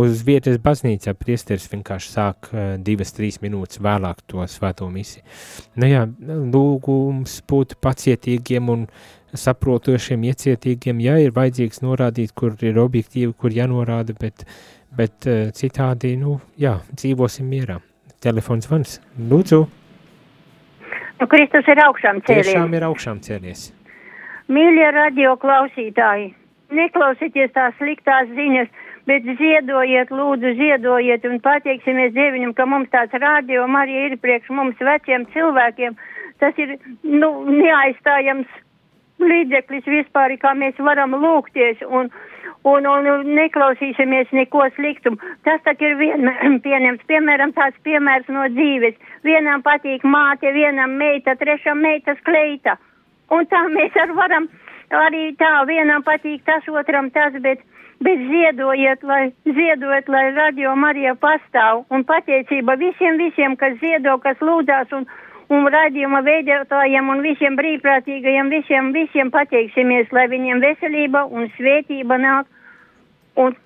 [0.00, 5.22] uz vietas baznīcā priesteris vienkārši sāk uh, divas, trīs minūtes vēlāk to svēto misiju.
[5.78, 6.06] Nu jā,
[6.54, 8.88] lūgums būt pacietīgiem un
[9.34, 14.46] saprotošiem, iecietīgiem, ja ir vajadzīgs norādīt, kur ir objektīvi, kur jānorāda, bet,
[14.94, 17.80] bet uh, citādi, nu jā, dzīvosim mierā.
[18.24, 19.64] Telefons vans, lūdzu!
[21.20, 22.50] Nu, Kristus ir augšām cēlies.
[22.50, 23.68] Tiešām ir augšām cēlies.
[24.52, 26.32] Mīļie radio klausītāji,
[26.74, 28.68] neklausieties tās sliktās ziņas,
[29.08, 34.80] bet ziedojiet, lūdzu, ziedojiet un pateiksimies Dieviņam, ka mums tāds radio arī ir priekš mums
[34.80, 35.96] veciem cilvēkiem.
[36.42, 38.50] Tas ir, nu, neaizstājams
[39.28, 42.10] līdzeklis vispār, kā mēs varam lūgties un,
[42.68, 45.20] un, un neklausīsimies neko sliktumu.
[45.46, 46.30] Tas tak ir vien,
[46.66, 48.98] pieņems, piemēram, tāds piemērs no dzīves.
[49.26, 52.78] Vienam patīk māte, vienam meita, trešam meitas kleita.
[53.32, 54.48] Un tā mēs ar varam
[54.94, 57.62] arī tā, vienam patīk tas, otram tas, bet,
[58.04, 61.84] bet ziedojiet, lai, ziedojiet, lai radio Marija pastāv.
[61.90, 65.08] Un pateicība visiem, visiem, kas ziedo, kas lūdzās un,
[65.52, 72.48] un radījuma veidotājiem un visiem brīvprātīgajiem, visiem, visiem pateiksimies, lai viņiem veselība un svētība nāk.
[73.40, 73.56] Un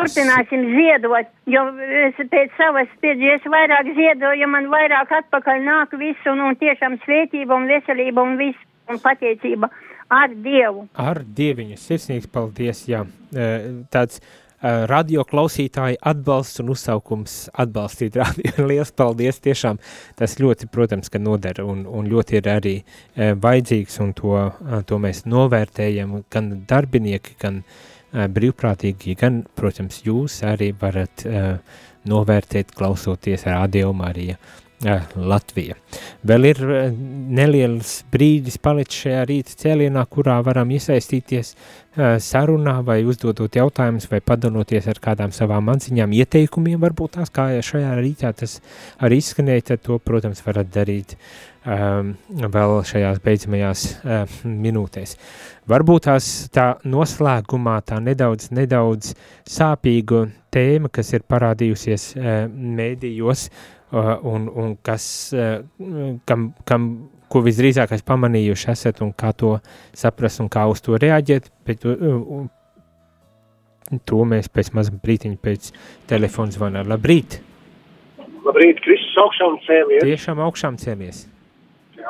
[0.00, 1.62] turpināsim ziedot, jo
[2.08, 7.56] es pēc savas pieredzes vairāk ziedoju, man vairāk atpakaļ nāk viss un, un tiešām svētība
[7.56, 9.70] un veselība un viss un pateicība
[10.12, 10.86] ar Dievu.
[10.98, 13.04] Ar Dieviņu, sirsnīgs paldies, jā.
[13.94, 14.20] Tāds
[14.62, 18.52] radio klausītāji atbalsts un uzsaukums atbalstīt radio.
[18.70, 19.80] Liels paldies tiešām.
[20.18, 24.76] Tas ļoti, protams, ka noder un, un ļoti ir arī uh, vajadzīgs un to, uh,
[24.86, 27.62] to mēs novērtējam gan darbinieki, gan
[28.12, 31.22] brīvprātīgi, gan, protams, jūs arī varat
[32.04, 34.36] novērtēt klausoties radio Marija.
[34.82, 35.76] Latvija.
[36.26, 36.60] Vēl ir
[37.32, 41.54] neliels brīdis palicis šajā rīta cēlienā, kurā varam iesaistīties
[42.24, 47.94] sarunā vai uzdodot jautājumus vai padaloties ar kādām savām atziņām, ieteikumiem, varbūt tās kā šajā
[48.00, 48.58] rītā tas
[49.02, 55.16] arī izskanēja, tad to, protams, varat darīt um, vēl šajās beidzamajās uh, minūtēs.
[55.70, 59.12] Varbūt tās tā noslēgumā tā nedaudz, nedaudz
[59.48, 63.46] sāpīga tēma, kas ir parādījusies uh, mēdījos,
[63.92, 65.04] uh, un, un kas,
[66.26, 66.88] kam, kam,
[67.30, 69.54] ko visdrīzāk es pamanījuši esat un kā to
[69.96, 71.86] saprast un kā uz to reaģēt, bet
[74.08, 75.72] to mēs pēc mazam brītiņa pēc
[76.10, 76.84] telefona zvana.
[76.88, 77.40] Labrīt!
[78.42, 80.02] Labrīt, Kristus augšām cēlies.
[80.08, 81.26] Tiešām augšām cēlies.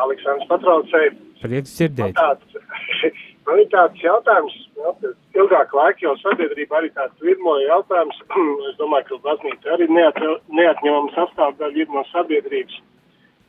[0.05, 1.13] Aleksandrs patraucēja.
[1.43, 2.19] Prieks dzirdēt.
[3.43, 4.93] Man, ir tāds jautājums, jā,
[5.35, 8.21] ilgāk laika jau sabiedrība arī tāds virmoja jautājums.
[8.71, 10.21] es domāju, ka baznīca arī neat,
[10.61, 12.79] neatņemama sastāvdaļa ir no sabiedrības.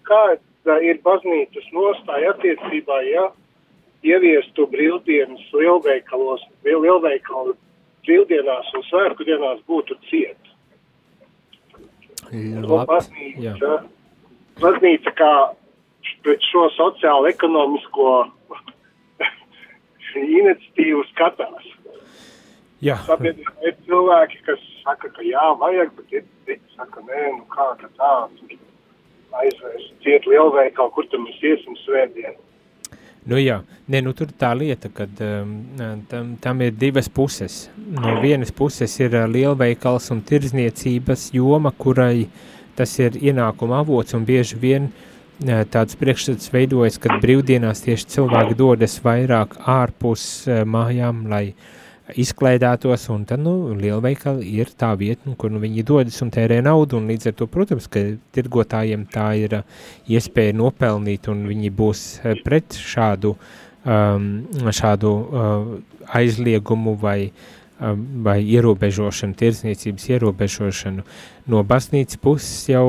[0.09, 3.27] Kāda ir baznīcas nostāja attiecībā, ja
[4.03, 7.53] ieviestu brīvdienas lielveikalos, lielveikalu
[8.03, 10.39] brīvdienās un svētku dienās būtu ciet?
[12.33, 13.75] Baznīca,
[14.57, 15.33] baznīca kā
[16.23, 18.09] pret šo sociālo ekonomisko
[20.41, 21.69] iniciatīvu skatās.
[22.83, 22.97] Jā.
[23.07, 27.69] Sabiedrībā ir cilvēki, kas saka, ka jā, vajag, bet ir citi saka, nē, nu kā
[27.79, 28.15] ka tā,
[29.39, 32.35] aizvērst ciet lielveikalu, kur tam mēs iesim svētdien.
[33.23, 35.53] Nu jā, ne, nu tur tā lieta, ka um,
[36.11, 37.69] tam, tam ir divas puses.
[37.79, 42.27] No vienas puses ir uh, lielveikals un tirzniecības joma, kurai
[42.75, 45.12] tas ir ienākuma avots un bieži vien uh,
[45.43, 51.53] tāds priekšstats veidojas, kad brīvdienās tieši cilvēki dodas vairāk ārpus uh, mājām, lai
[52.19, 56.99] izklaidētos, un tad, nu, lielveikali ir tā vieta, kur nu, viņi dodas un tērē naudu,
[56.99, 58.03] un līdz ar to, protams, ka
[58.35, 62.05] tirgotājiem tā ir uh, iespēja nopelnīt, un viņi būs
[62.43, 63.35] pret šādu,
[63.87, 64.31] um,
[64.69, 65.67] šādu uh,
[66.19, 67.31] aizliegumu vai,
[68.23, 71.05] vai ierobežošanu, tirdzniecības ierobežošanu.
[71.43, 72.85] No baznīcas puses jau,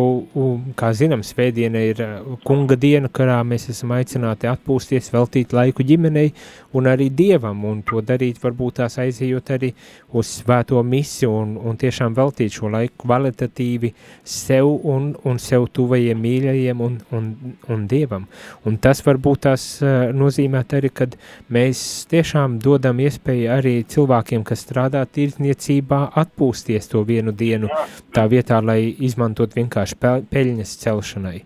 [0.79, 2.03] kā zinām, svētdiena ir
[2.47, 6.31] kunga diena, kurā mēs esam aicināti atpūsties, veltīt laiku ģimenei
[6.79, 9.73] un arī dievam, un to darīt varbūt tās aizejot arī
[10.15, 13.91] uz svēto misiju un, un tiešām veltīt šo laiku kvalitatīvi
[14.23, 17.29] sev un, un sev tuvajiem mīļajiem un, un,
[17.75, 18.29] un dievam.
[18.63, 19.67] Un tas varbūt tās
[20.15, 21.19] nozīmē arī, kad
[21.51, 27.71] mēs tiešām dodam iespēju arī cilvēkiem, kas strādā tirdzniecībā, atpūsties to vienu dienu
[28.15, 29.97] tā vietā, vietā, lai izmantot vienkārši
[30.31, 31.45] peļņas celšanai.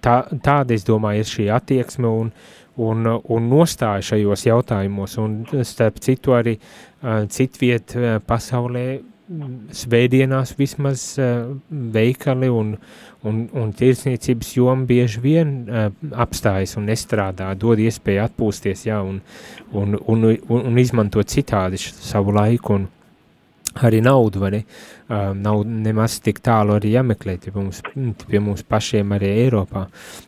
[0.00, 2.32] Tā, tāda, es domāju, ir šī attieksme un,
[2.76, 6.58] un, un nostāja šajos jautājumos, un starp citu arī
[7.32, 9.00] citviet pasaulē
[9.76, 12.70] svētdienās vismaz uh, veikali un,
[13.28, 19.20] un, un tirsniecības joma bieži vien uh, apstājas un nestrādā, dod iespēju atpūsties, jā, un,
[19.76, 22.88] un, un, un, un izmantot citādi savu laiku un
[23.84, 24.62] arī naudu, vai ne?
[25.08, 27.78] Uh, nav nemaz tik tālu arī jāmeklē pie mums,
[28.28, 29.86] pie mums pašiem arī Eiropā.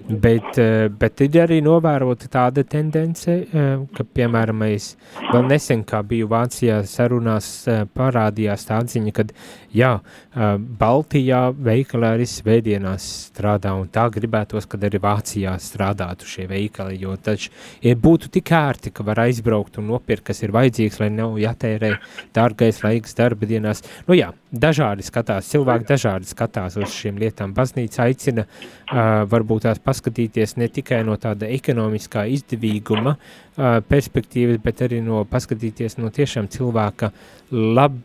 [0.09, 4.95] Bet, uh, bet ir arī novērota tāda tendence, uh, ka, piemēram, es
[5.27, 9.35] vēl nesen, kā biju Vācijā sarunās, uh, parādījās tā atziņa, kad,
[9.77, 16.49] jā, uh, Baltijā veikalā arī svētdienās strādā, un tā gribētos, kad arī Vācijā strādātu šie
[16.49, 17.53] veikali, jo taču
[17.85, 21.99] ir būtu tik ērti, ka var aizbraukt un nopirkt, kas ir vajadzīgs, lai nav jātērē
[22.33, 23.85] dārgais laiks darba dienās.
[24.09, 24.33] Nu jā,
[24.71, 27.55] dažādi skatās, cilvēki dažādi skatās uz šīm lietām.
[27.57, 34.87] Baznīca aicina uh, varbūt tās paskatīties ne tikai no tāda ekonomiskā izdevīguma uh, perspektīvas, bet
[34.87, 37.13] arī no paskatīties no tiešām cilvēka
[37.51, 38.01] lab,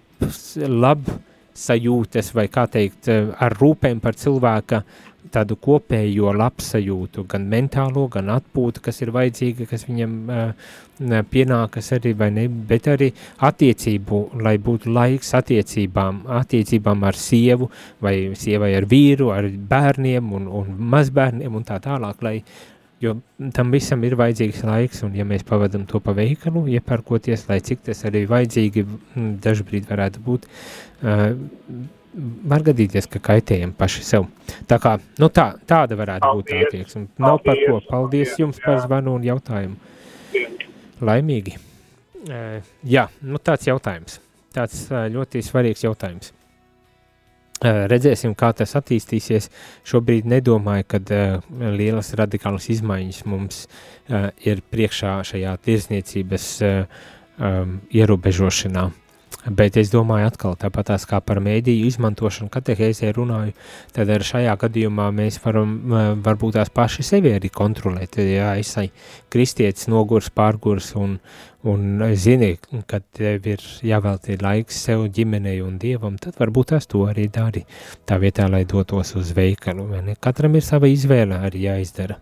[0.66, 1.08] lab
[1.56, 4.82] sajūtas vai kā teikt, ar rūpēm par cilvēka
[5.36, 10.76] tādu kopējo labsajūtu, gan mentālo, gan atpūtu, kas ir vajadzīga, kas viņam uh,
[11.32, 13.12] pienākas arī, vai ne, bet arī
[13.44, 17.70] attiecību, lai būtu laiks attiecībām, attiecībām ar sievu,
[18.04, 22.38] vai sievai ar vīru, ar bērniem un, un mazbērniem un tā tālāk, lai
[23.04, 23.18] jo
[23.54, 27.84] tam visam ir vajadzīgs laiks, un ja mēs pavadam to pa veikalu, iepērkoties, lai cik
[27.90, 28.86] tas arī vajadzīgi
[29.44, 30.48] dažbrīd varētu būt,
[31.04, 31.28] uh,
[32.50, 34.28] var gadīties, ka kaitējam paši sev.
[34.70, 36.46] Tā kā, nu tā, tāda varētu paldies.
[36.52, 37.04] būt attieksme.
[37.22, 37.80] Nav par ko.
[37.80, 38.66] Paldies, paldies jums jā.
[38.68, 39.76] par zvanu un jautājumu.
[41.06, 41.58] Laimīgi.
[42.26, 44.20] Uh, jā, nu tāds jautājums.
[44.56, 46.32] Tāds uh, ļoti svarīgs jautājums.
[47.56, 49.50] Uh, redzēsim, kā tas attīstīsies.
[49.88, 51.46] Šobrīd nedomāju, ka uh,
[51.76, 58.90] lielas radikālas izmaiņas mums uh, ir priekšā šajā tirsniecības um, ierobežošanā.
[59.46, 63.54] Bet es domāju, atkal tāpat kā par mēdīju izmantošanu, katehēzē runāju,
[63.94, 65.76] tad ar šajā gadījumā mēs varam
[66.26, 68.18] varbūt tās paši sevi arī kontrolēt.
[68.18, 68.90] Ja es esmu
[69.30, 71.20] kristietis, nogurs, pārgurs un,
[71.62, 72.56] un zini,
[72.90, 77.68] ka tev ir jāveltī laiks sev, ģimenei un dievam, tad varbūt tās to arī dari
[78.10, 79.92] tā vietā, lai dotos uz veikalu.
[80.20, 82.18] Katram ir sava izvēle arī jāizdara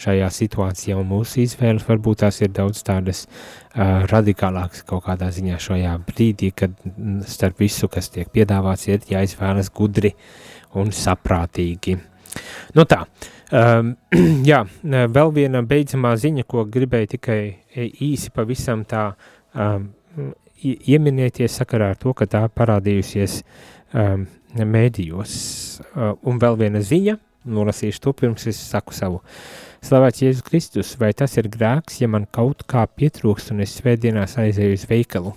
[0.00, 5.60] šajā situācijā, un mūsu izvēles varbūt tās ir daudz tādas uh, radikālākas kaut kādā ziņā
[5.62, 6.74] šajā brīdī, kad
[7.28, 10.14] starp visu, kas tiek piedāvāts, ir jāizvēlas gudri
[10.78, 11.98] un saprātīgi.
[12.74, 13.04] Nu tā,
[13.54, 13.94] um,
[14.50, 17.40] jā, vēl viena beidzamā ziņa, ko gribēju tikai
[17.74, 19.10] īsi pavisam tā
[19.54, 19.92] um,
[20.64, 23.42] ieminēties sakarā ar to, ka tā parādījusies
[23.92, 25.36] um, mēdījos.
[25.92, 29.22] Uh, un vēl viena ziņa, nolasīšu to pirms es saku savu.
[29.84, 34.38] Slavēts Jēzus Kristus, vai tas ir grēks, ja man kaut kā pietrūkst un es svētdienās
[34.40, 35.34] aizēju uz veikalu?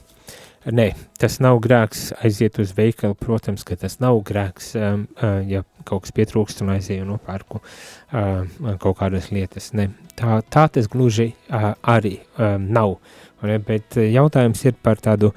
[0.71, 0.85] Nē,
[1.19, 6.05] tas nav grēks aiziet uz veikalu, protams, ka tas nav grēks, um, uh, ja kaut
[6.05, 8.47] kas pietrūkst un aizēju nopērku uh,
[8.79, 9.73] kaut kādas lietas.
[9.75, 9.89] Ne.
[10.15, 12.97] Tā, tā tas gluži uh, arī um, nav,
[13.43, 15.33] ne, bet jautājums ir par tādu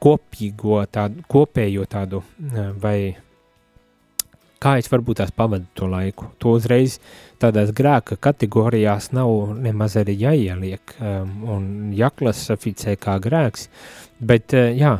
[0.00, 2.98] kopīgo, tādu kopējo tādu uh, vai
[4.62, 6.30] kā es varbūt tās pavadu to laiku.
[6.42, 6.98] To uzreiz
[7.42, 13.68] tādās grēka kategorijās nav nemaz arī jāieliek um, un jāklasificē kā grēks,
[14.20, 14.96] bet uh, jā,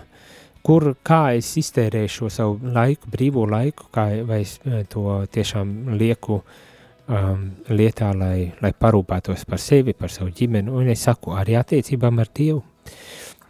[0.66, 5.96] kur, kā es iztērēju šo savu laiku, brīvo laiku, kā, vai es uh, to tiešām
[5.96, 11.58] lieku um, lietā, lai, lai parūpētos par sevi, par savu ģimeni, un es saku arī
[11.60, 12.64] attiecībām ar Dievu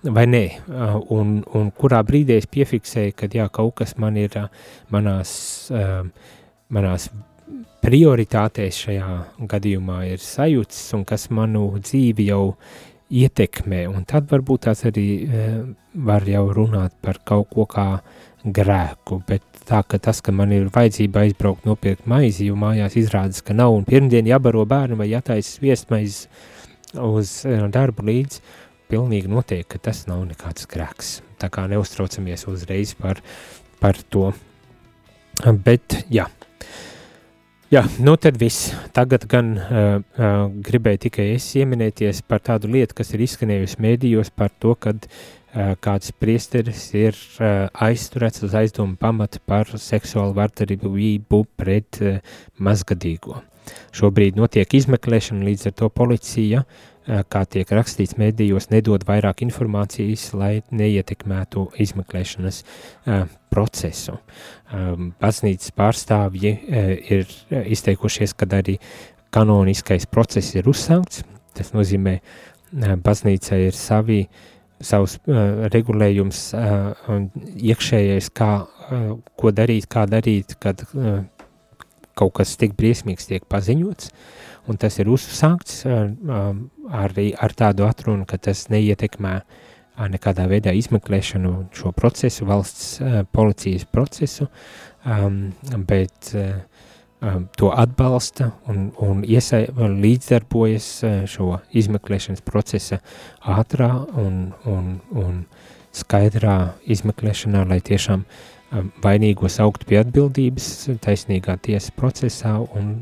[0.03, 0.45] vai nē,
[1.15, 4.37] un, un kurā brīdī es piefiksēju, ka jā, kaut kas man ir
[4.93, 5.33] manās,
[6.69, 7.09] manās
[7.85, 9.17] prioritātēs šajā
[9.51, 12.57] gadījumā ir sajūts un kas manu dzīvi jau
[13.07, 15.09] ietekmē, un tad varbūt tās arī
[15.95, 17.91] var jau runāt par kaut ko kā
[18.47, 23.43] grēku, bet tā, ka tas, ka man ir vajadzība aizbraukt nopirkt maizi, jo mājās izrādas,
[23.43, 26.29] ka nav, un pirmdien jābaro bērnu vai jātaisa sviestmaizi
[27.03, 27.41] uz
[27.75, 28.43] darbu līdzi,
[28.91, 31.21] pilnīgi noteikti, ka tas nav nekāds grēks.
[31.41, 33.21] Tā kā neuztraucamies uzreiz par,
[33.83, 34.31] par to.
[35.65, 36.29] Bet, jā.
[37.67, 38.71] Jā, nu tad viss.
[38.95, 40.37] Tagad gan uh, uh,
[40.69, 45.75] gribēju tikai es ieminēties par tādu lietu, kas ir izskanējusi mēdījos par to, kad uh,
[45.83, 52.23] kāds priesteris ir uh, aizturēts uz aizdomu pamata par seksuālu vardarbību pret uh,
[52.63, 53.43] mazgadīgo.
[53.99, 60.29] Šobrīd notiek izmeklēšana, līdz ar to policija uh, kā tiek rakstīts medijos, nedod vairāk informācijas,
[60.35, 64.19] lai neietekmētu izmeklēšanas uh, procesu.
[64.75, 66.53] Um, baznīcas pārstāvji
[67.15, 67.31] ir
[67.63, 68.79] izteikušies, kad arī
[69.35, 71.23] kanoniskais process ir uzsākts.
[71.57, 72.19] Tas nozīmē,
[73.01, 74.27] baznīca ir savi,
[74.85, 75.17] savs
[75.73, 76.41] regulējums
[77.13, 78.51] un iekšējais, kā,
[79.41, 80.85] ko darīt, kā darīt, kad
[82.17, 84.11] kaut kas tik briesmīgs tiek paziņots.
[84.11, 89.39] Uh, un tas ir uzsākts arī ar tādu atrunu, ka tas neietekmē
[90.13, 92.99] nekādā veidā izmeklēšanu šo procesu, valsts
[93.33, 94.49] policijas procesu,
[95.89, 96.33] bet
[97.57, 100.91] to atbalsta un, un iesai, līdzdarbojas
[101.33, 103.01] šo izmeklēšanas procesa
[103.41, 103.89] ātrā
[104.21, 105.41] un, un, un
[105.97, 108.27] skaidrā izmeklēšanā, lai tiešām
[109.03, 110.69] vainīgos augt pie atbildības
[111.05, 112.99] taisnīgā tiesas procesā un,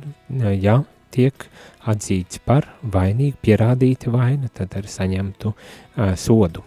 [0.61, 0.83] ja
[1.15, 1.47] tiek
[1.91, 6.65] atzīts par vainīgu, pierādīta vaina, tad arī saņemtu uh, sodu.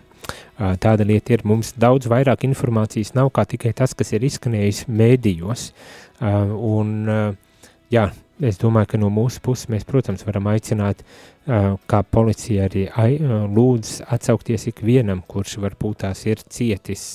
[0.58, 4.86] Uh, tāda lieta ir, mums daudz vairāk informācijas nav kā tikai tas, kas ir izskanējis
[4.90, 8.08] mēdījos, uh, un uh, jā,
[8.44, 11.02] es domāju, ka no mūsu puses mēs, protams, varam aicināt,
[11.88, 12.84] kā policija arī
[13.56, 17.06] lūdz atsaukties ikvienam, kurš varbūt tās ir cietis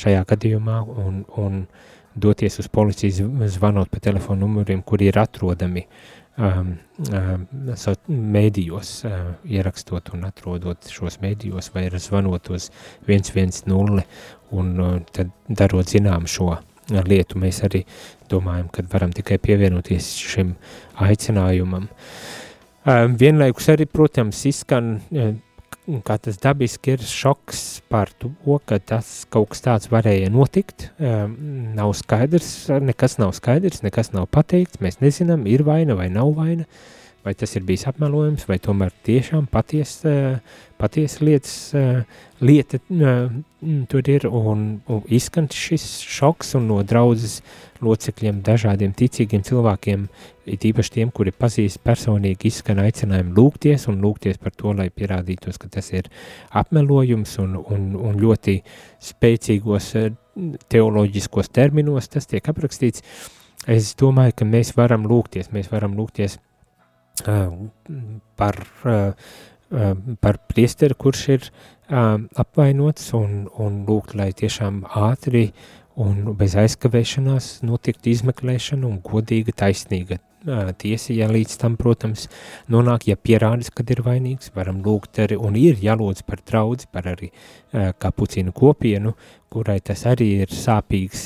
[0.00, 5.84] šajā gadījumā un, un uh, doties uz policiju, zvanot pa telefonu numuriem, kuri ir atrodami
[6.38, 6.74] um,
[7.12, 7.46] um,
[8.08, 12.70] mēdījos, uh, ierakstot un atrodot šos mēdījos, vai ir zvanot uz
[13.08, 16.54] 110 un uh, tad darot zinām šo
[16.92, 17.84] lietu, mēs arī
[18.30, 20.56] domājam, ka varam tikai pievienoties šim
[21.00, 21.88] aicinājumam.
[22.82, 25.34] Um, vienlaikus arī, protams, izskan uh,
[26.06, 28.30] kā tas dabiski ir šoks par to,
[28.66, 30.88] ka tas kaut kas tāds varēja notikt.
[31.02, 31.34] Um,
[31.76, 32.52] nav skaidrs,
[32.82, 36.68] nekas nav skaidrs, nekas nav pateikts, mēs nezinām, ir vaina vai nav vaina,
[37.24, 40.40] vai tas ir bijis apmelojums, vai tomēr tiešām patiesa
[40.82, 41.54] paties lietas,
[42.42, 42.80] lieta
[43.88, 47.38] tur ir un, un izskan šis šoks un no draudzes
[47.82, 50.08] locekļiem, dažādiem ticīgiem cilvēkiem,
[50.50, 55.60] it īpaši tiem, kuri pazīst personīgi, izskan aicinājumu lūgties un lūgties par to, lai pierādītos,
[55.62, 56.10] ka tas ir
[56.50, 58.58] apmelojums un, un, un ļoti
[59.12, 60.10] spēcīgos eh,
[60.72, 63.04] teoloģiskos terminos tas tiek aprakstīts.
[63.70, 66.40] Es domāju, ka mēs varam lūgties, mēs varam lūgties
[68.36, 69.12] par, uh,
[69.70, 75.50] uh, par priesteru, kurš ir uh, apvainots un, un lūgt, lai tiešām ātri
[76.00, 80.22] un bez aizkavēšanās notiktu izmeklēšana un godīga, taisnīga
[80.78, 82.26] tiesa, ja līdz tam, protams,
[82.72, 87.06] nonāk, ja pierādis, kad ir vainīgs, varam lūgt arī, un ir jālūdz par draudzi, par
[87.12, 87.30] arī
[87.72, 89.14] kapucīnu kopienu,
[89.52, 91.24] kurai tas arī ir sāpīgs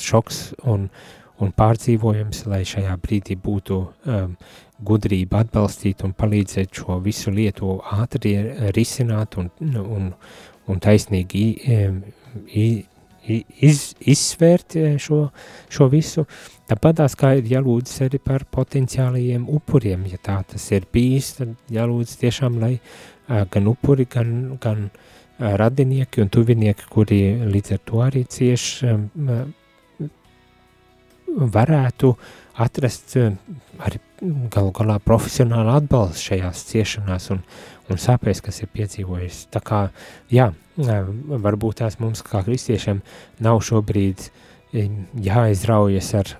[0.00, 0.88] šoks un,
[1.42, 4.36] un pārdzīvojums, lai šajā brīdī būtu um,
[4.86, 8.34] gudrība atbalstīt un palīdzēt šo visu lietu ātri
[8.76, 10.10] risināt un, un,
[10.66, 11.44] un taisnīgi
[13.26, 15.22] iz, izsvērt šo,
[15.72, 16.26] šo visu.
[16.68, 21.54] Tāpat tās kā ir jālūdz arī par potenciālajiem upuriem, ja tā tas ir bijis, tad
[21.72, 22.74] jālūdz tiešām, lai
[23.26, 24.88] gan upuri, gan, gan
[25.38, 27.20] radinieki un tuvinieki, kuri
[27.52, 28.96] līdz ar to arī cieši
[31.26, 32.12] varētu
[32.62, 34.00] atrast arī
[34.52, 37.42] galu galā profesionālu atbalstu šajās ciešanās un,
[37.92, 39.46] un sāpēs, kas ir piedzīvojis.
[39.52, 39.82] Tā kā,
[40.32, 43.02] jā, varbūt tās mums kā kristiešiem
[43.44, 44.28] nav šobrīd
[44.72, 46.32] jāizraujas ar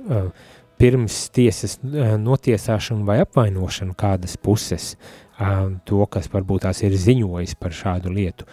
[0.80, 4.94] pirms tiesas notiesāšanu vai apvainošanu kādas puses,
[5.88, 8.46] to, kas varbūt tās ir ziņojis par šādu lietu.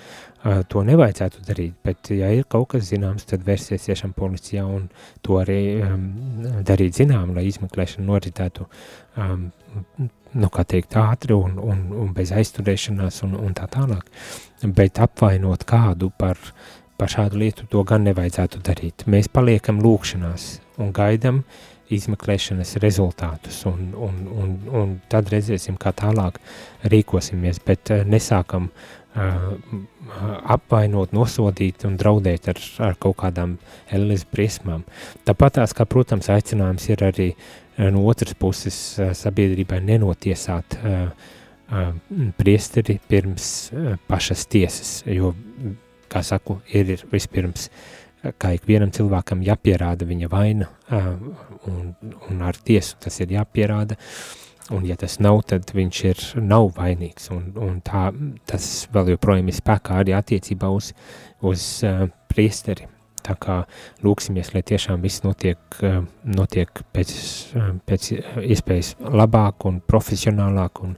[0.43, 4.89] To nevajadzētu darīt, bet ja ir kaut kas zināms, tad vērsties tiešām policijā un
[5.23, 6.01] to arī um,
[6.67, 9.45] darīt zinām, lai izmeklēšana noritētu um,
[10.33, 14.09] nu, kā teikt, ātri un, un, un bez aizturēšanās un, un tā tālāk.
[14.63, 16.39] Bet apvainot kādu par,
[16.99, 19.05] par šādu lietu, to gan nevajadzētu darīt.
[19.07, 20.49] Mēs paliekam lūkšanās
[20.83, 21.43] un gaidam
[21.93, 26.39] izmeklēšanas rezultātus un, un, un, un tad redzēsim, kā tālāk
[26.89, 28.71] rīkosimies, bet nesākam
[29.13, 32.59] apvainot, nosodīt un draudēt ar,
[32.89, 33.57] ar kaut kādām
[33.93, 34.85] elles briesmām.
[35.27, 37.29] Tāpat tās, kā, protams, aicinājums ir arī
[37.93, 38.79] no otras puses
[39.19, 40.79] sabiedrībai nenotiesāt
[42.37, 43.49] priesteri pirms
[44.09, 45.33] pašas tiesas, jo,
[46.11, 47.69] kā saku, ir vispirms,
[48.41, 50.69] kā ikvienam cilvēkam jāpierāda viņa vaina,
[51.69, 51.93] un,
[52.29, 56.69] un ar tiesu tas ir jāpierāda, uh, Un, ja tas nav, tad viņš ir nav
[56.77, 57.27] vainīgs.
[57.35, 58.07] Un, un tā,
[58.47, 60.93] tas vēl joprojām ir spēkā arī attiecībā uz,
[61.43, 62.87] uz uh, priesteri.
[63.23, 63.61] Tā kā
[64.03, 67.11] lūksimies, lai tiešām viss notiek, uh, notiek pēc,
[67.59, 68.09] uh, pēc
[68.39, 70.95] iespējas labāk un profesionālāk un,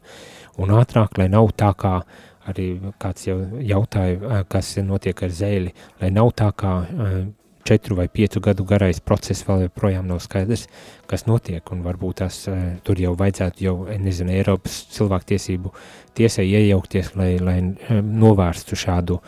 [0.62, 1.98] un ātrāk, lai nav tā kā
[2.46, 2.68] arī
[3.02, 7.18] kāds jau jautāja, kas notiek ar zēli, lai nav tā kā uh,
[7.66, 10.68] četru vai piecu gadu garais process vēl joprojām nav skaidrs,
[11.10, 15.74] kas notiek, un varbūt tās uh, tur jau vajadzētu jau, nezinu, Eiropas cilvēktiesību
[16.18, 19.20] tiesai iejaukties, lai, lai uh, novērstu šādu,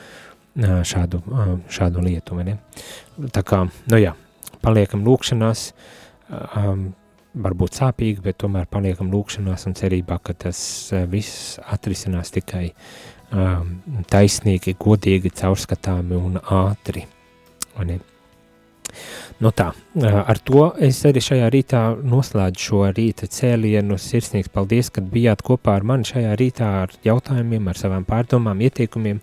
[0.58, 1.20] šādu,
[1.70, 2.56] šādu lietu, vai ne?
[3.34, 3.60] Tā kā,
[3.92, 4.16] nu jā,
[4.64, 5.68] paliekam lūkšanās,
[6.58, 6.88] um,
[7.38, 10.60] varbūt sāpīgi, bet tomēr paliekam lūkšanās un cerībā, ka tas
[11.12, 12.66] viss atrisinās tikai
[13.32, 13.78] um,
[14.10, 17.06] taisnīgi, godīgi, caurskatāmi un ātri,
[17.78, 18.00] vai ne?
[19.44, 19.68] Nu tā,
[20.02, 24.00] ar to es arī šajā rītā noslēdzu šo rīta cēlienu.
[24.02, 29.22] Sirsnīgs paldies, ka bijāt kopā ar mani šajā rītā ar jautājumiem, ar savām pārdomām, ieteikumiem,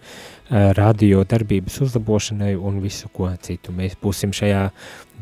[0.50, 3.72] radio darbības uzlabošanai un visu ko citu.
[3.72, 4.66] Mēs būsim šajā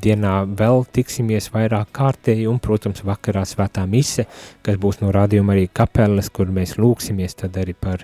[0.03, 4.27] dienā vēl tiksimies vairāk kārtēji un, protams, vakarā svētā mise,
[4.67, 8.03] kas būs no rādījuma arī kapeles, kur mēs lūksimies tad arī par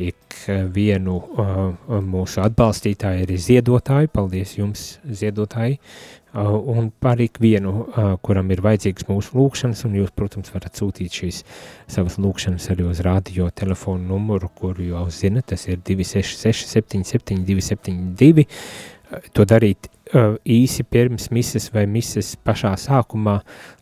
[0.00, 0.38] ik
[0.72, 1.74] vienu uh,
[2.06, 5.80] mūsu atbalstītāju, arī ziedotāju, paldies jums ziedotāji,
[6.34, 11.16] un par ik vienu, uh, kuram ir vajadzīgs mūsu lūkšanas, un jūs, protams, varat sūtīt
[11.20, 11.42] šīs
[11.90, 18.46] savas lūkšanas arī uz radio telefonu numuru, kuru jau zinat, tas ir 266 77 272,
[19.34, 23.40] to darīt uh, īsi pirms mises vai mises pašā sākumā,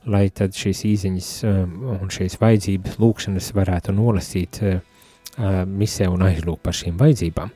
[0.09, 4.81] lai tad šīs īziņas um, un šīs vajadzības lūkšanas varētu nolasīt uh,
[5.37, 7.53] uh, misē un aizlūk par šīm vajadzībām.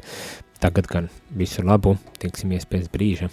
[0.63, 3.33] Tagad gan visu labu, tiksimies pēc brīža.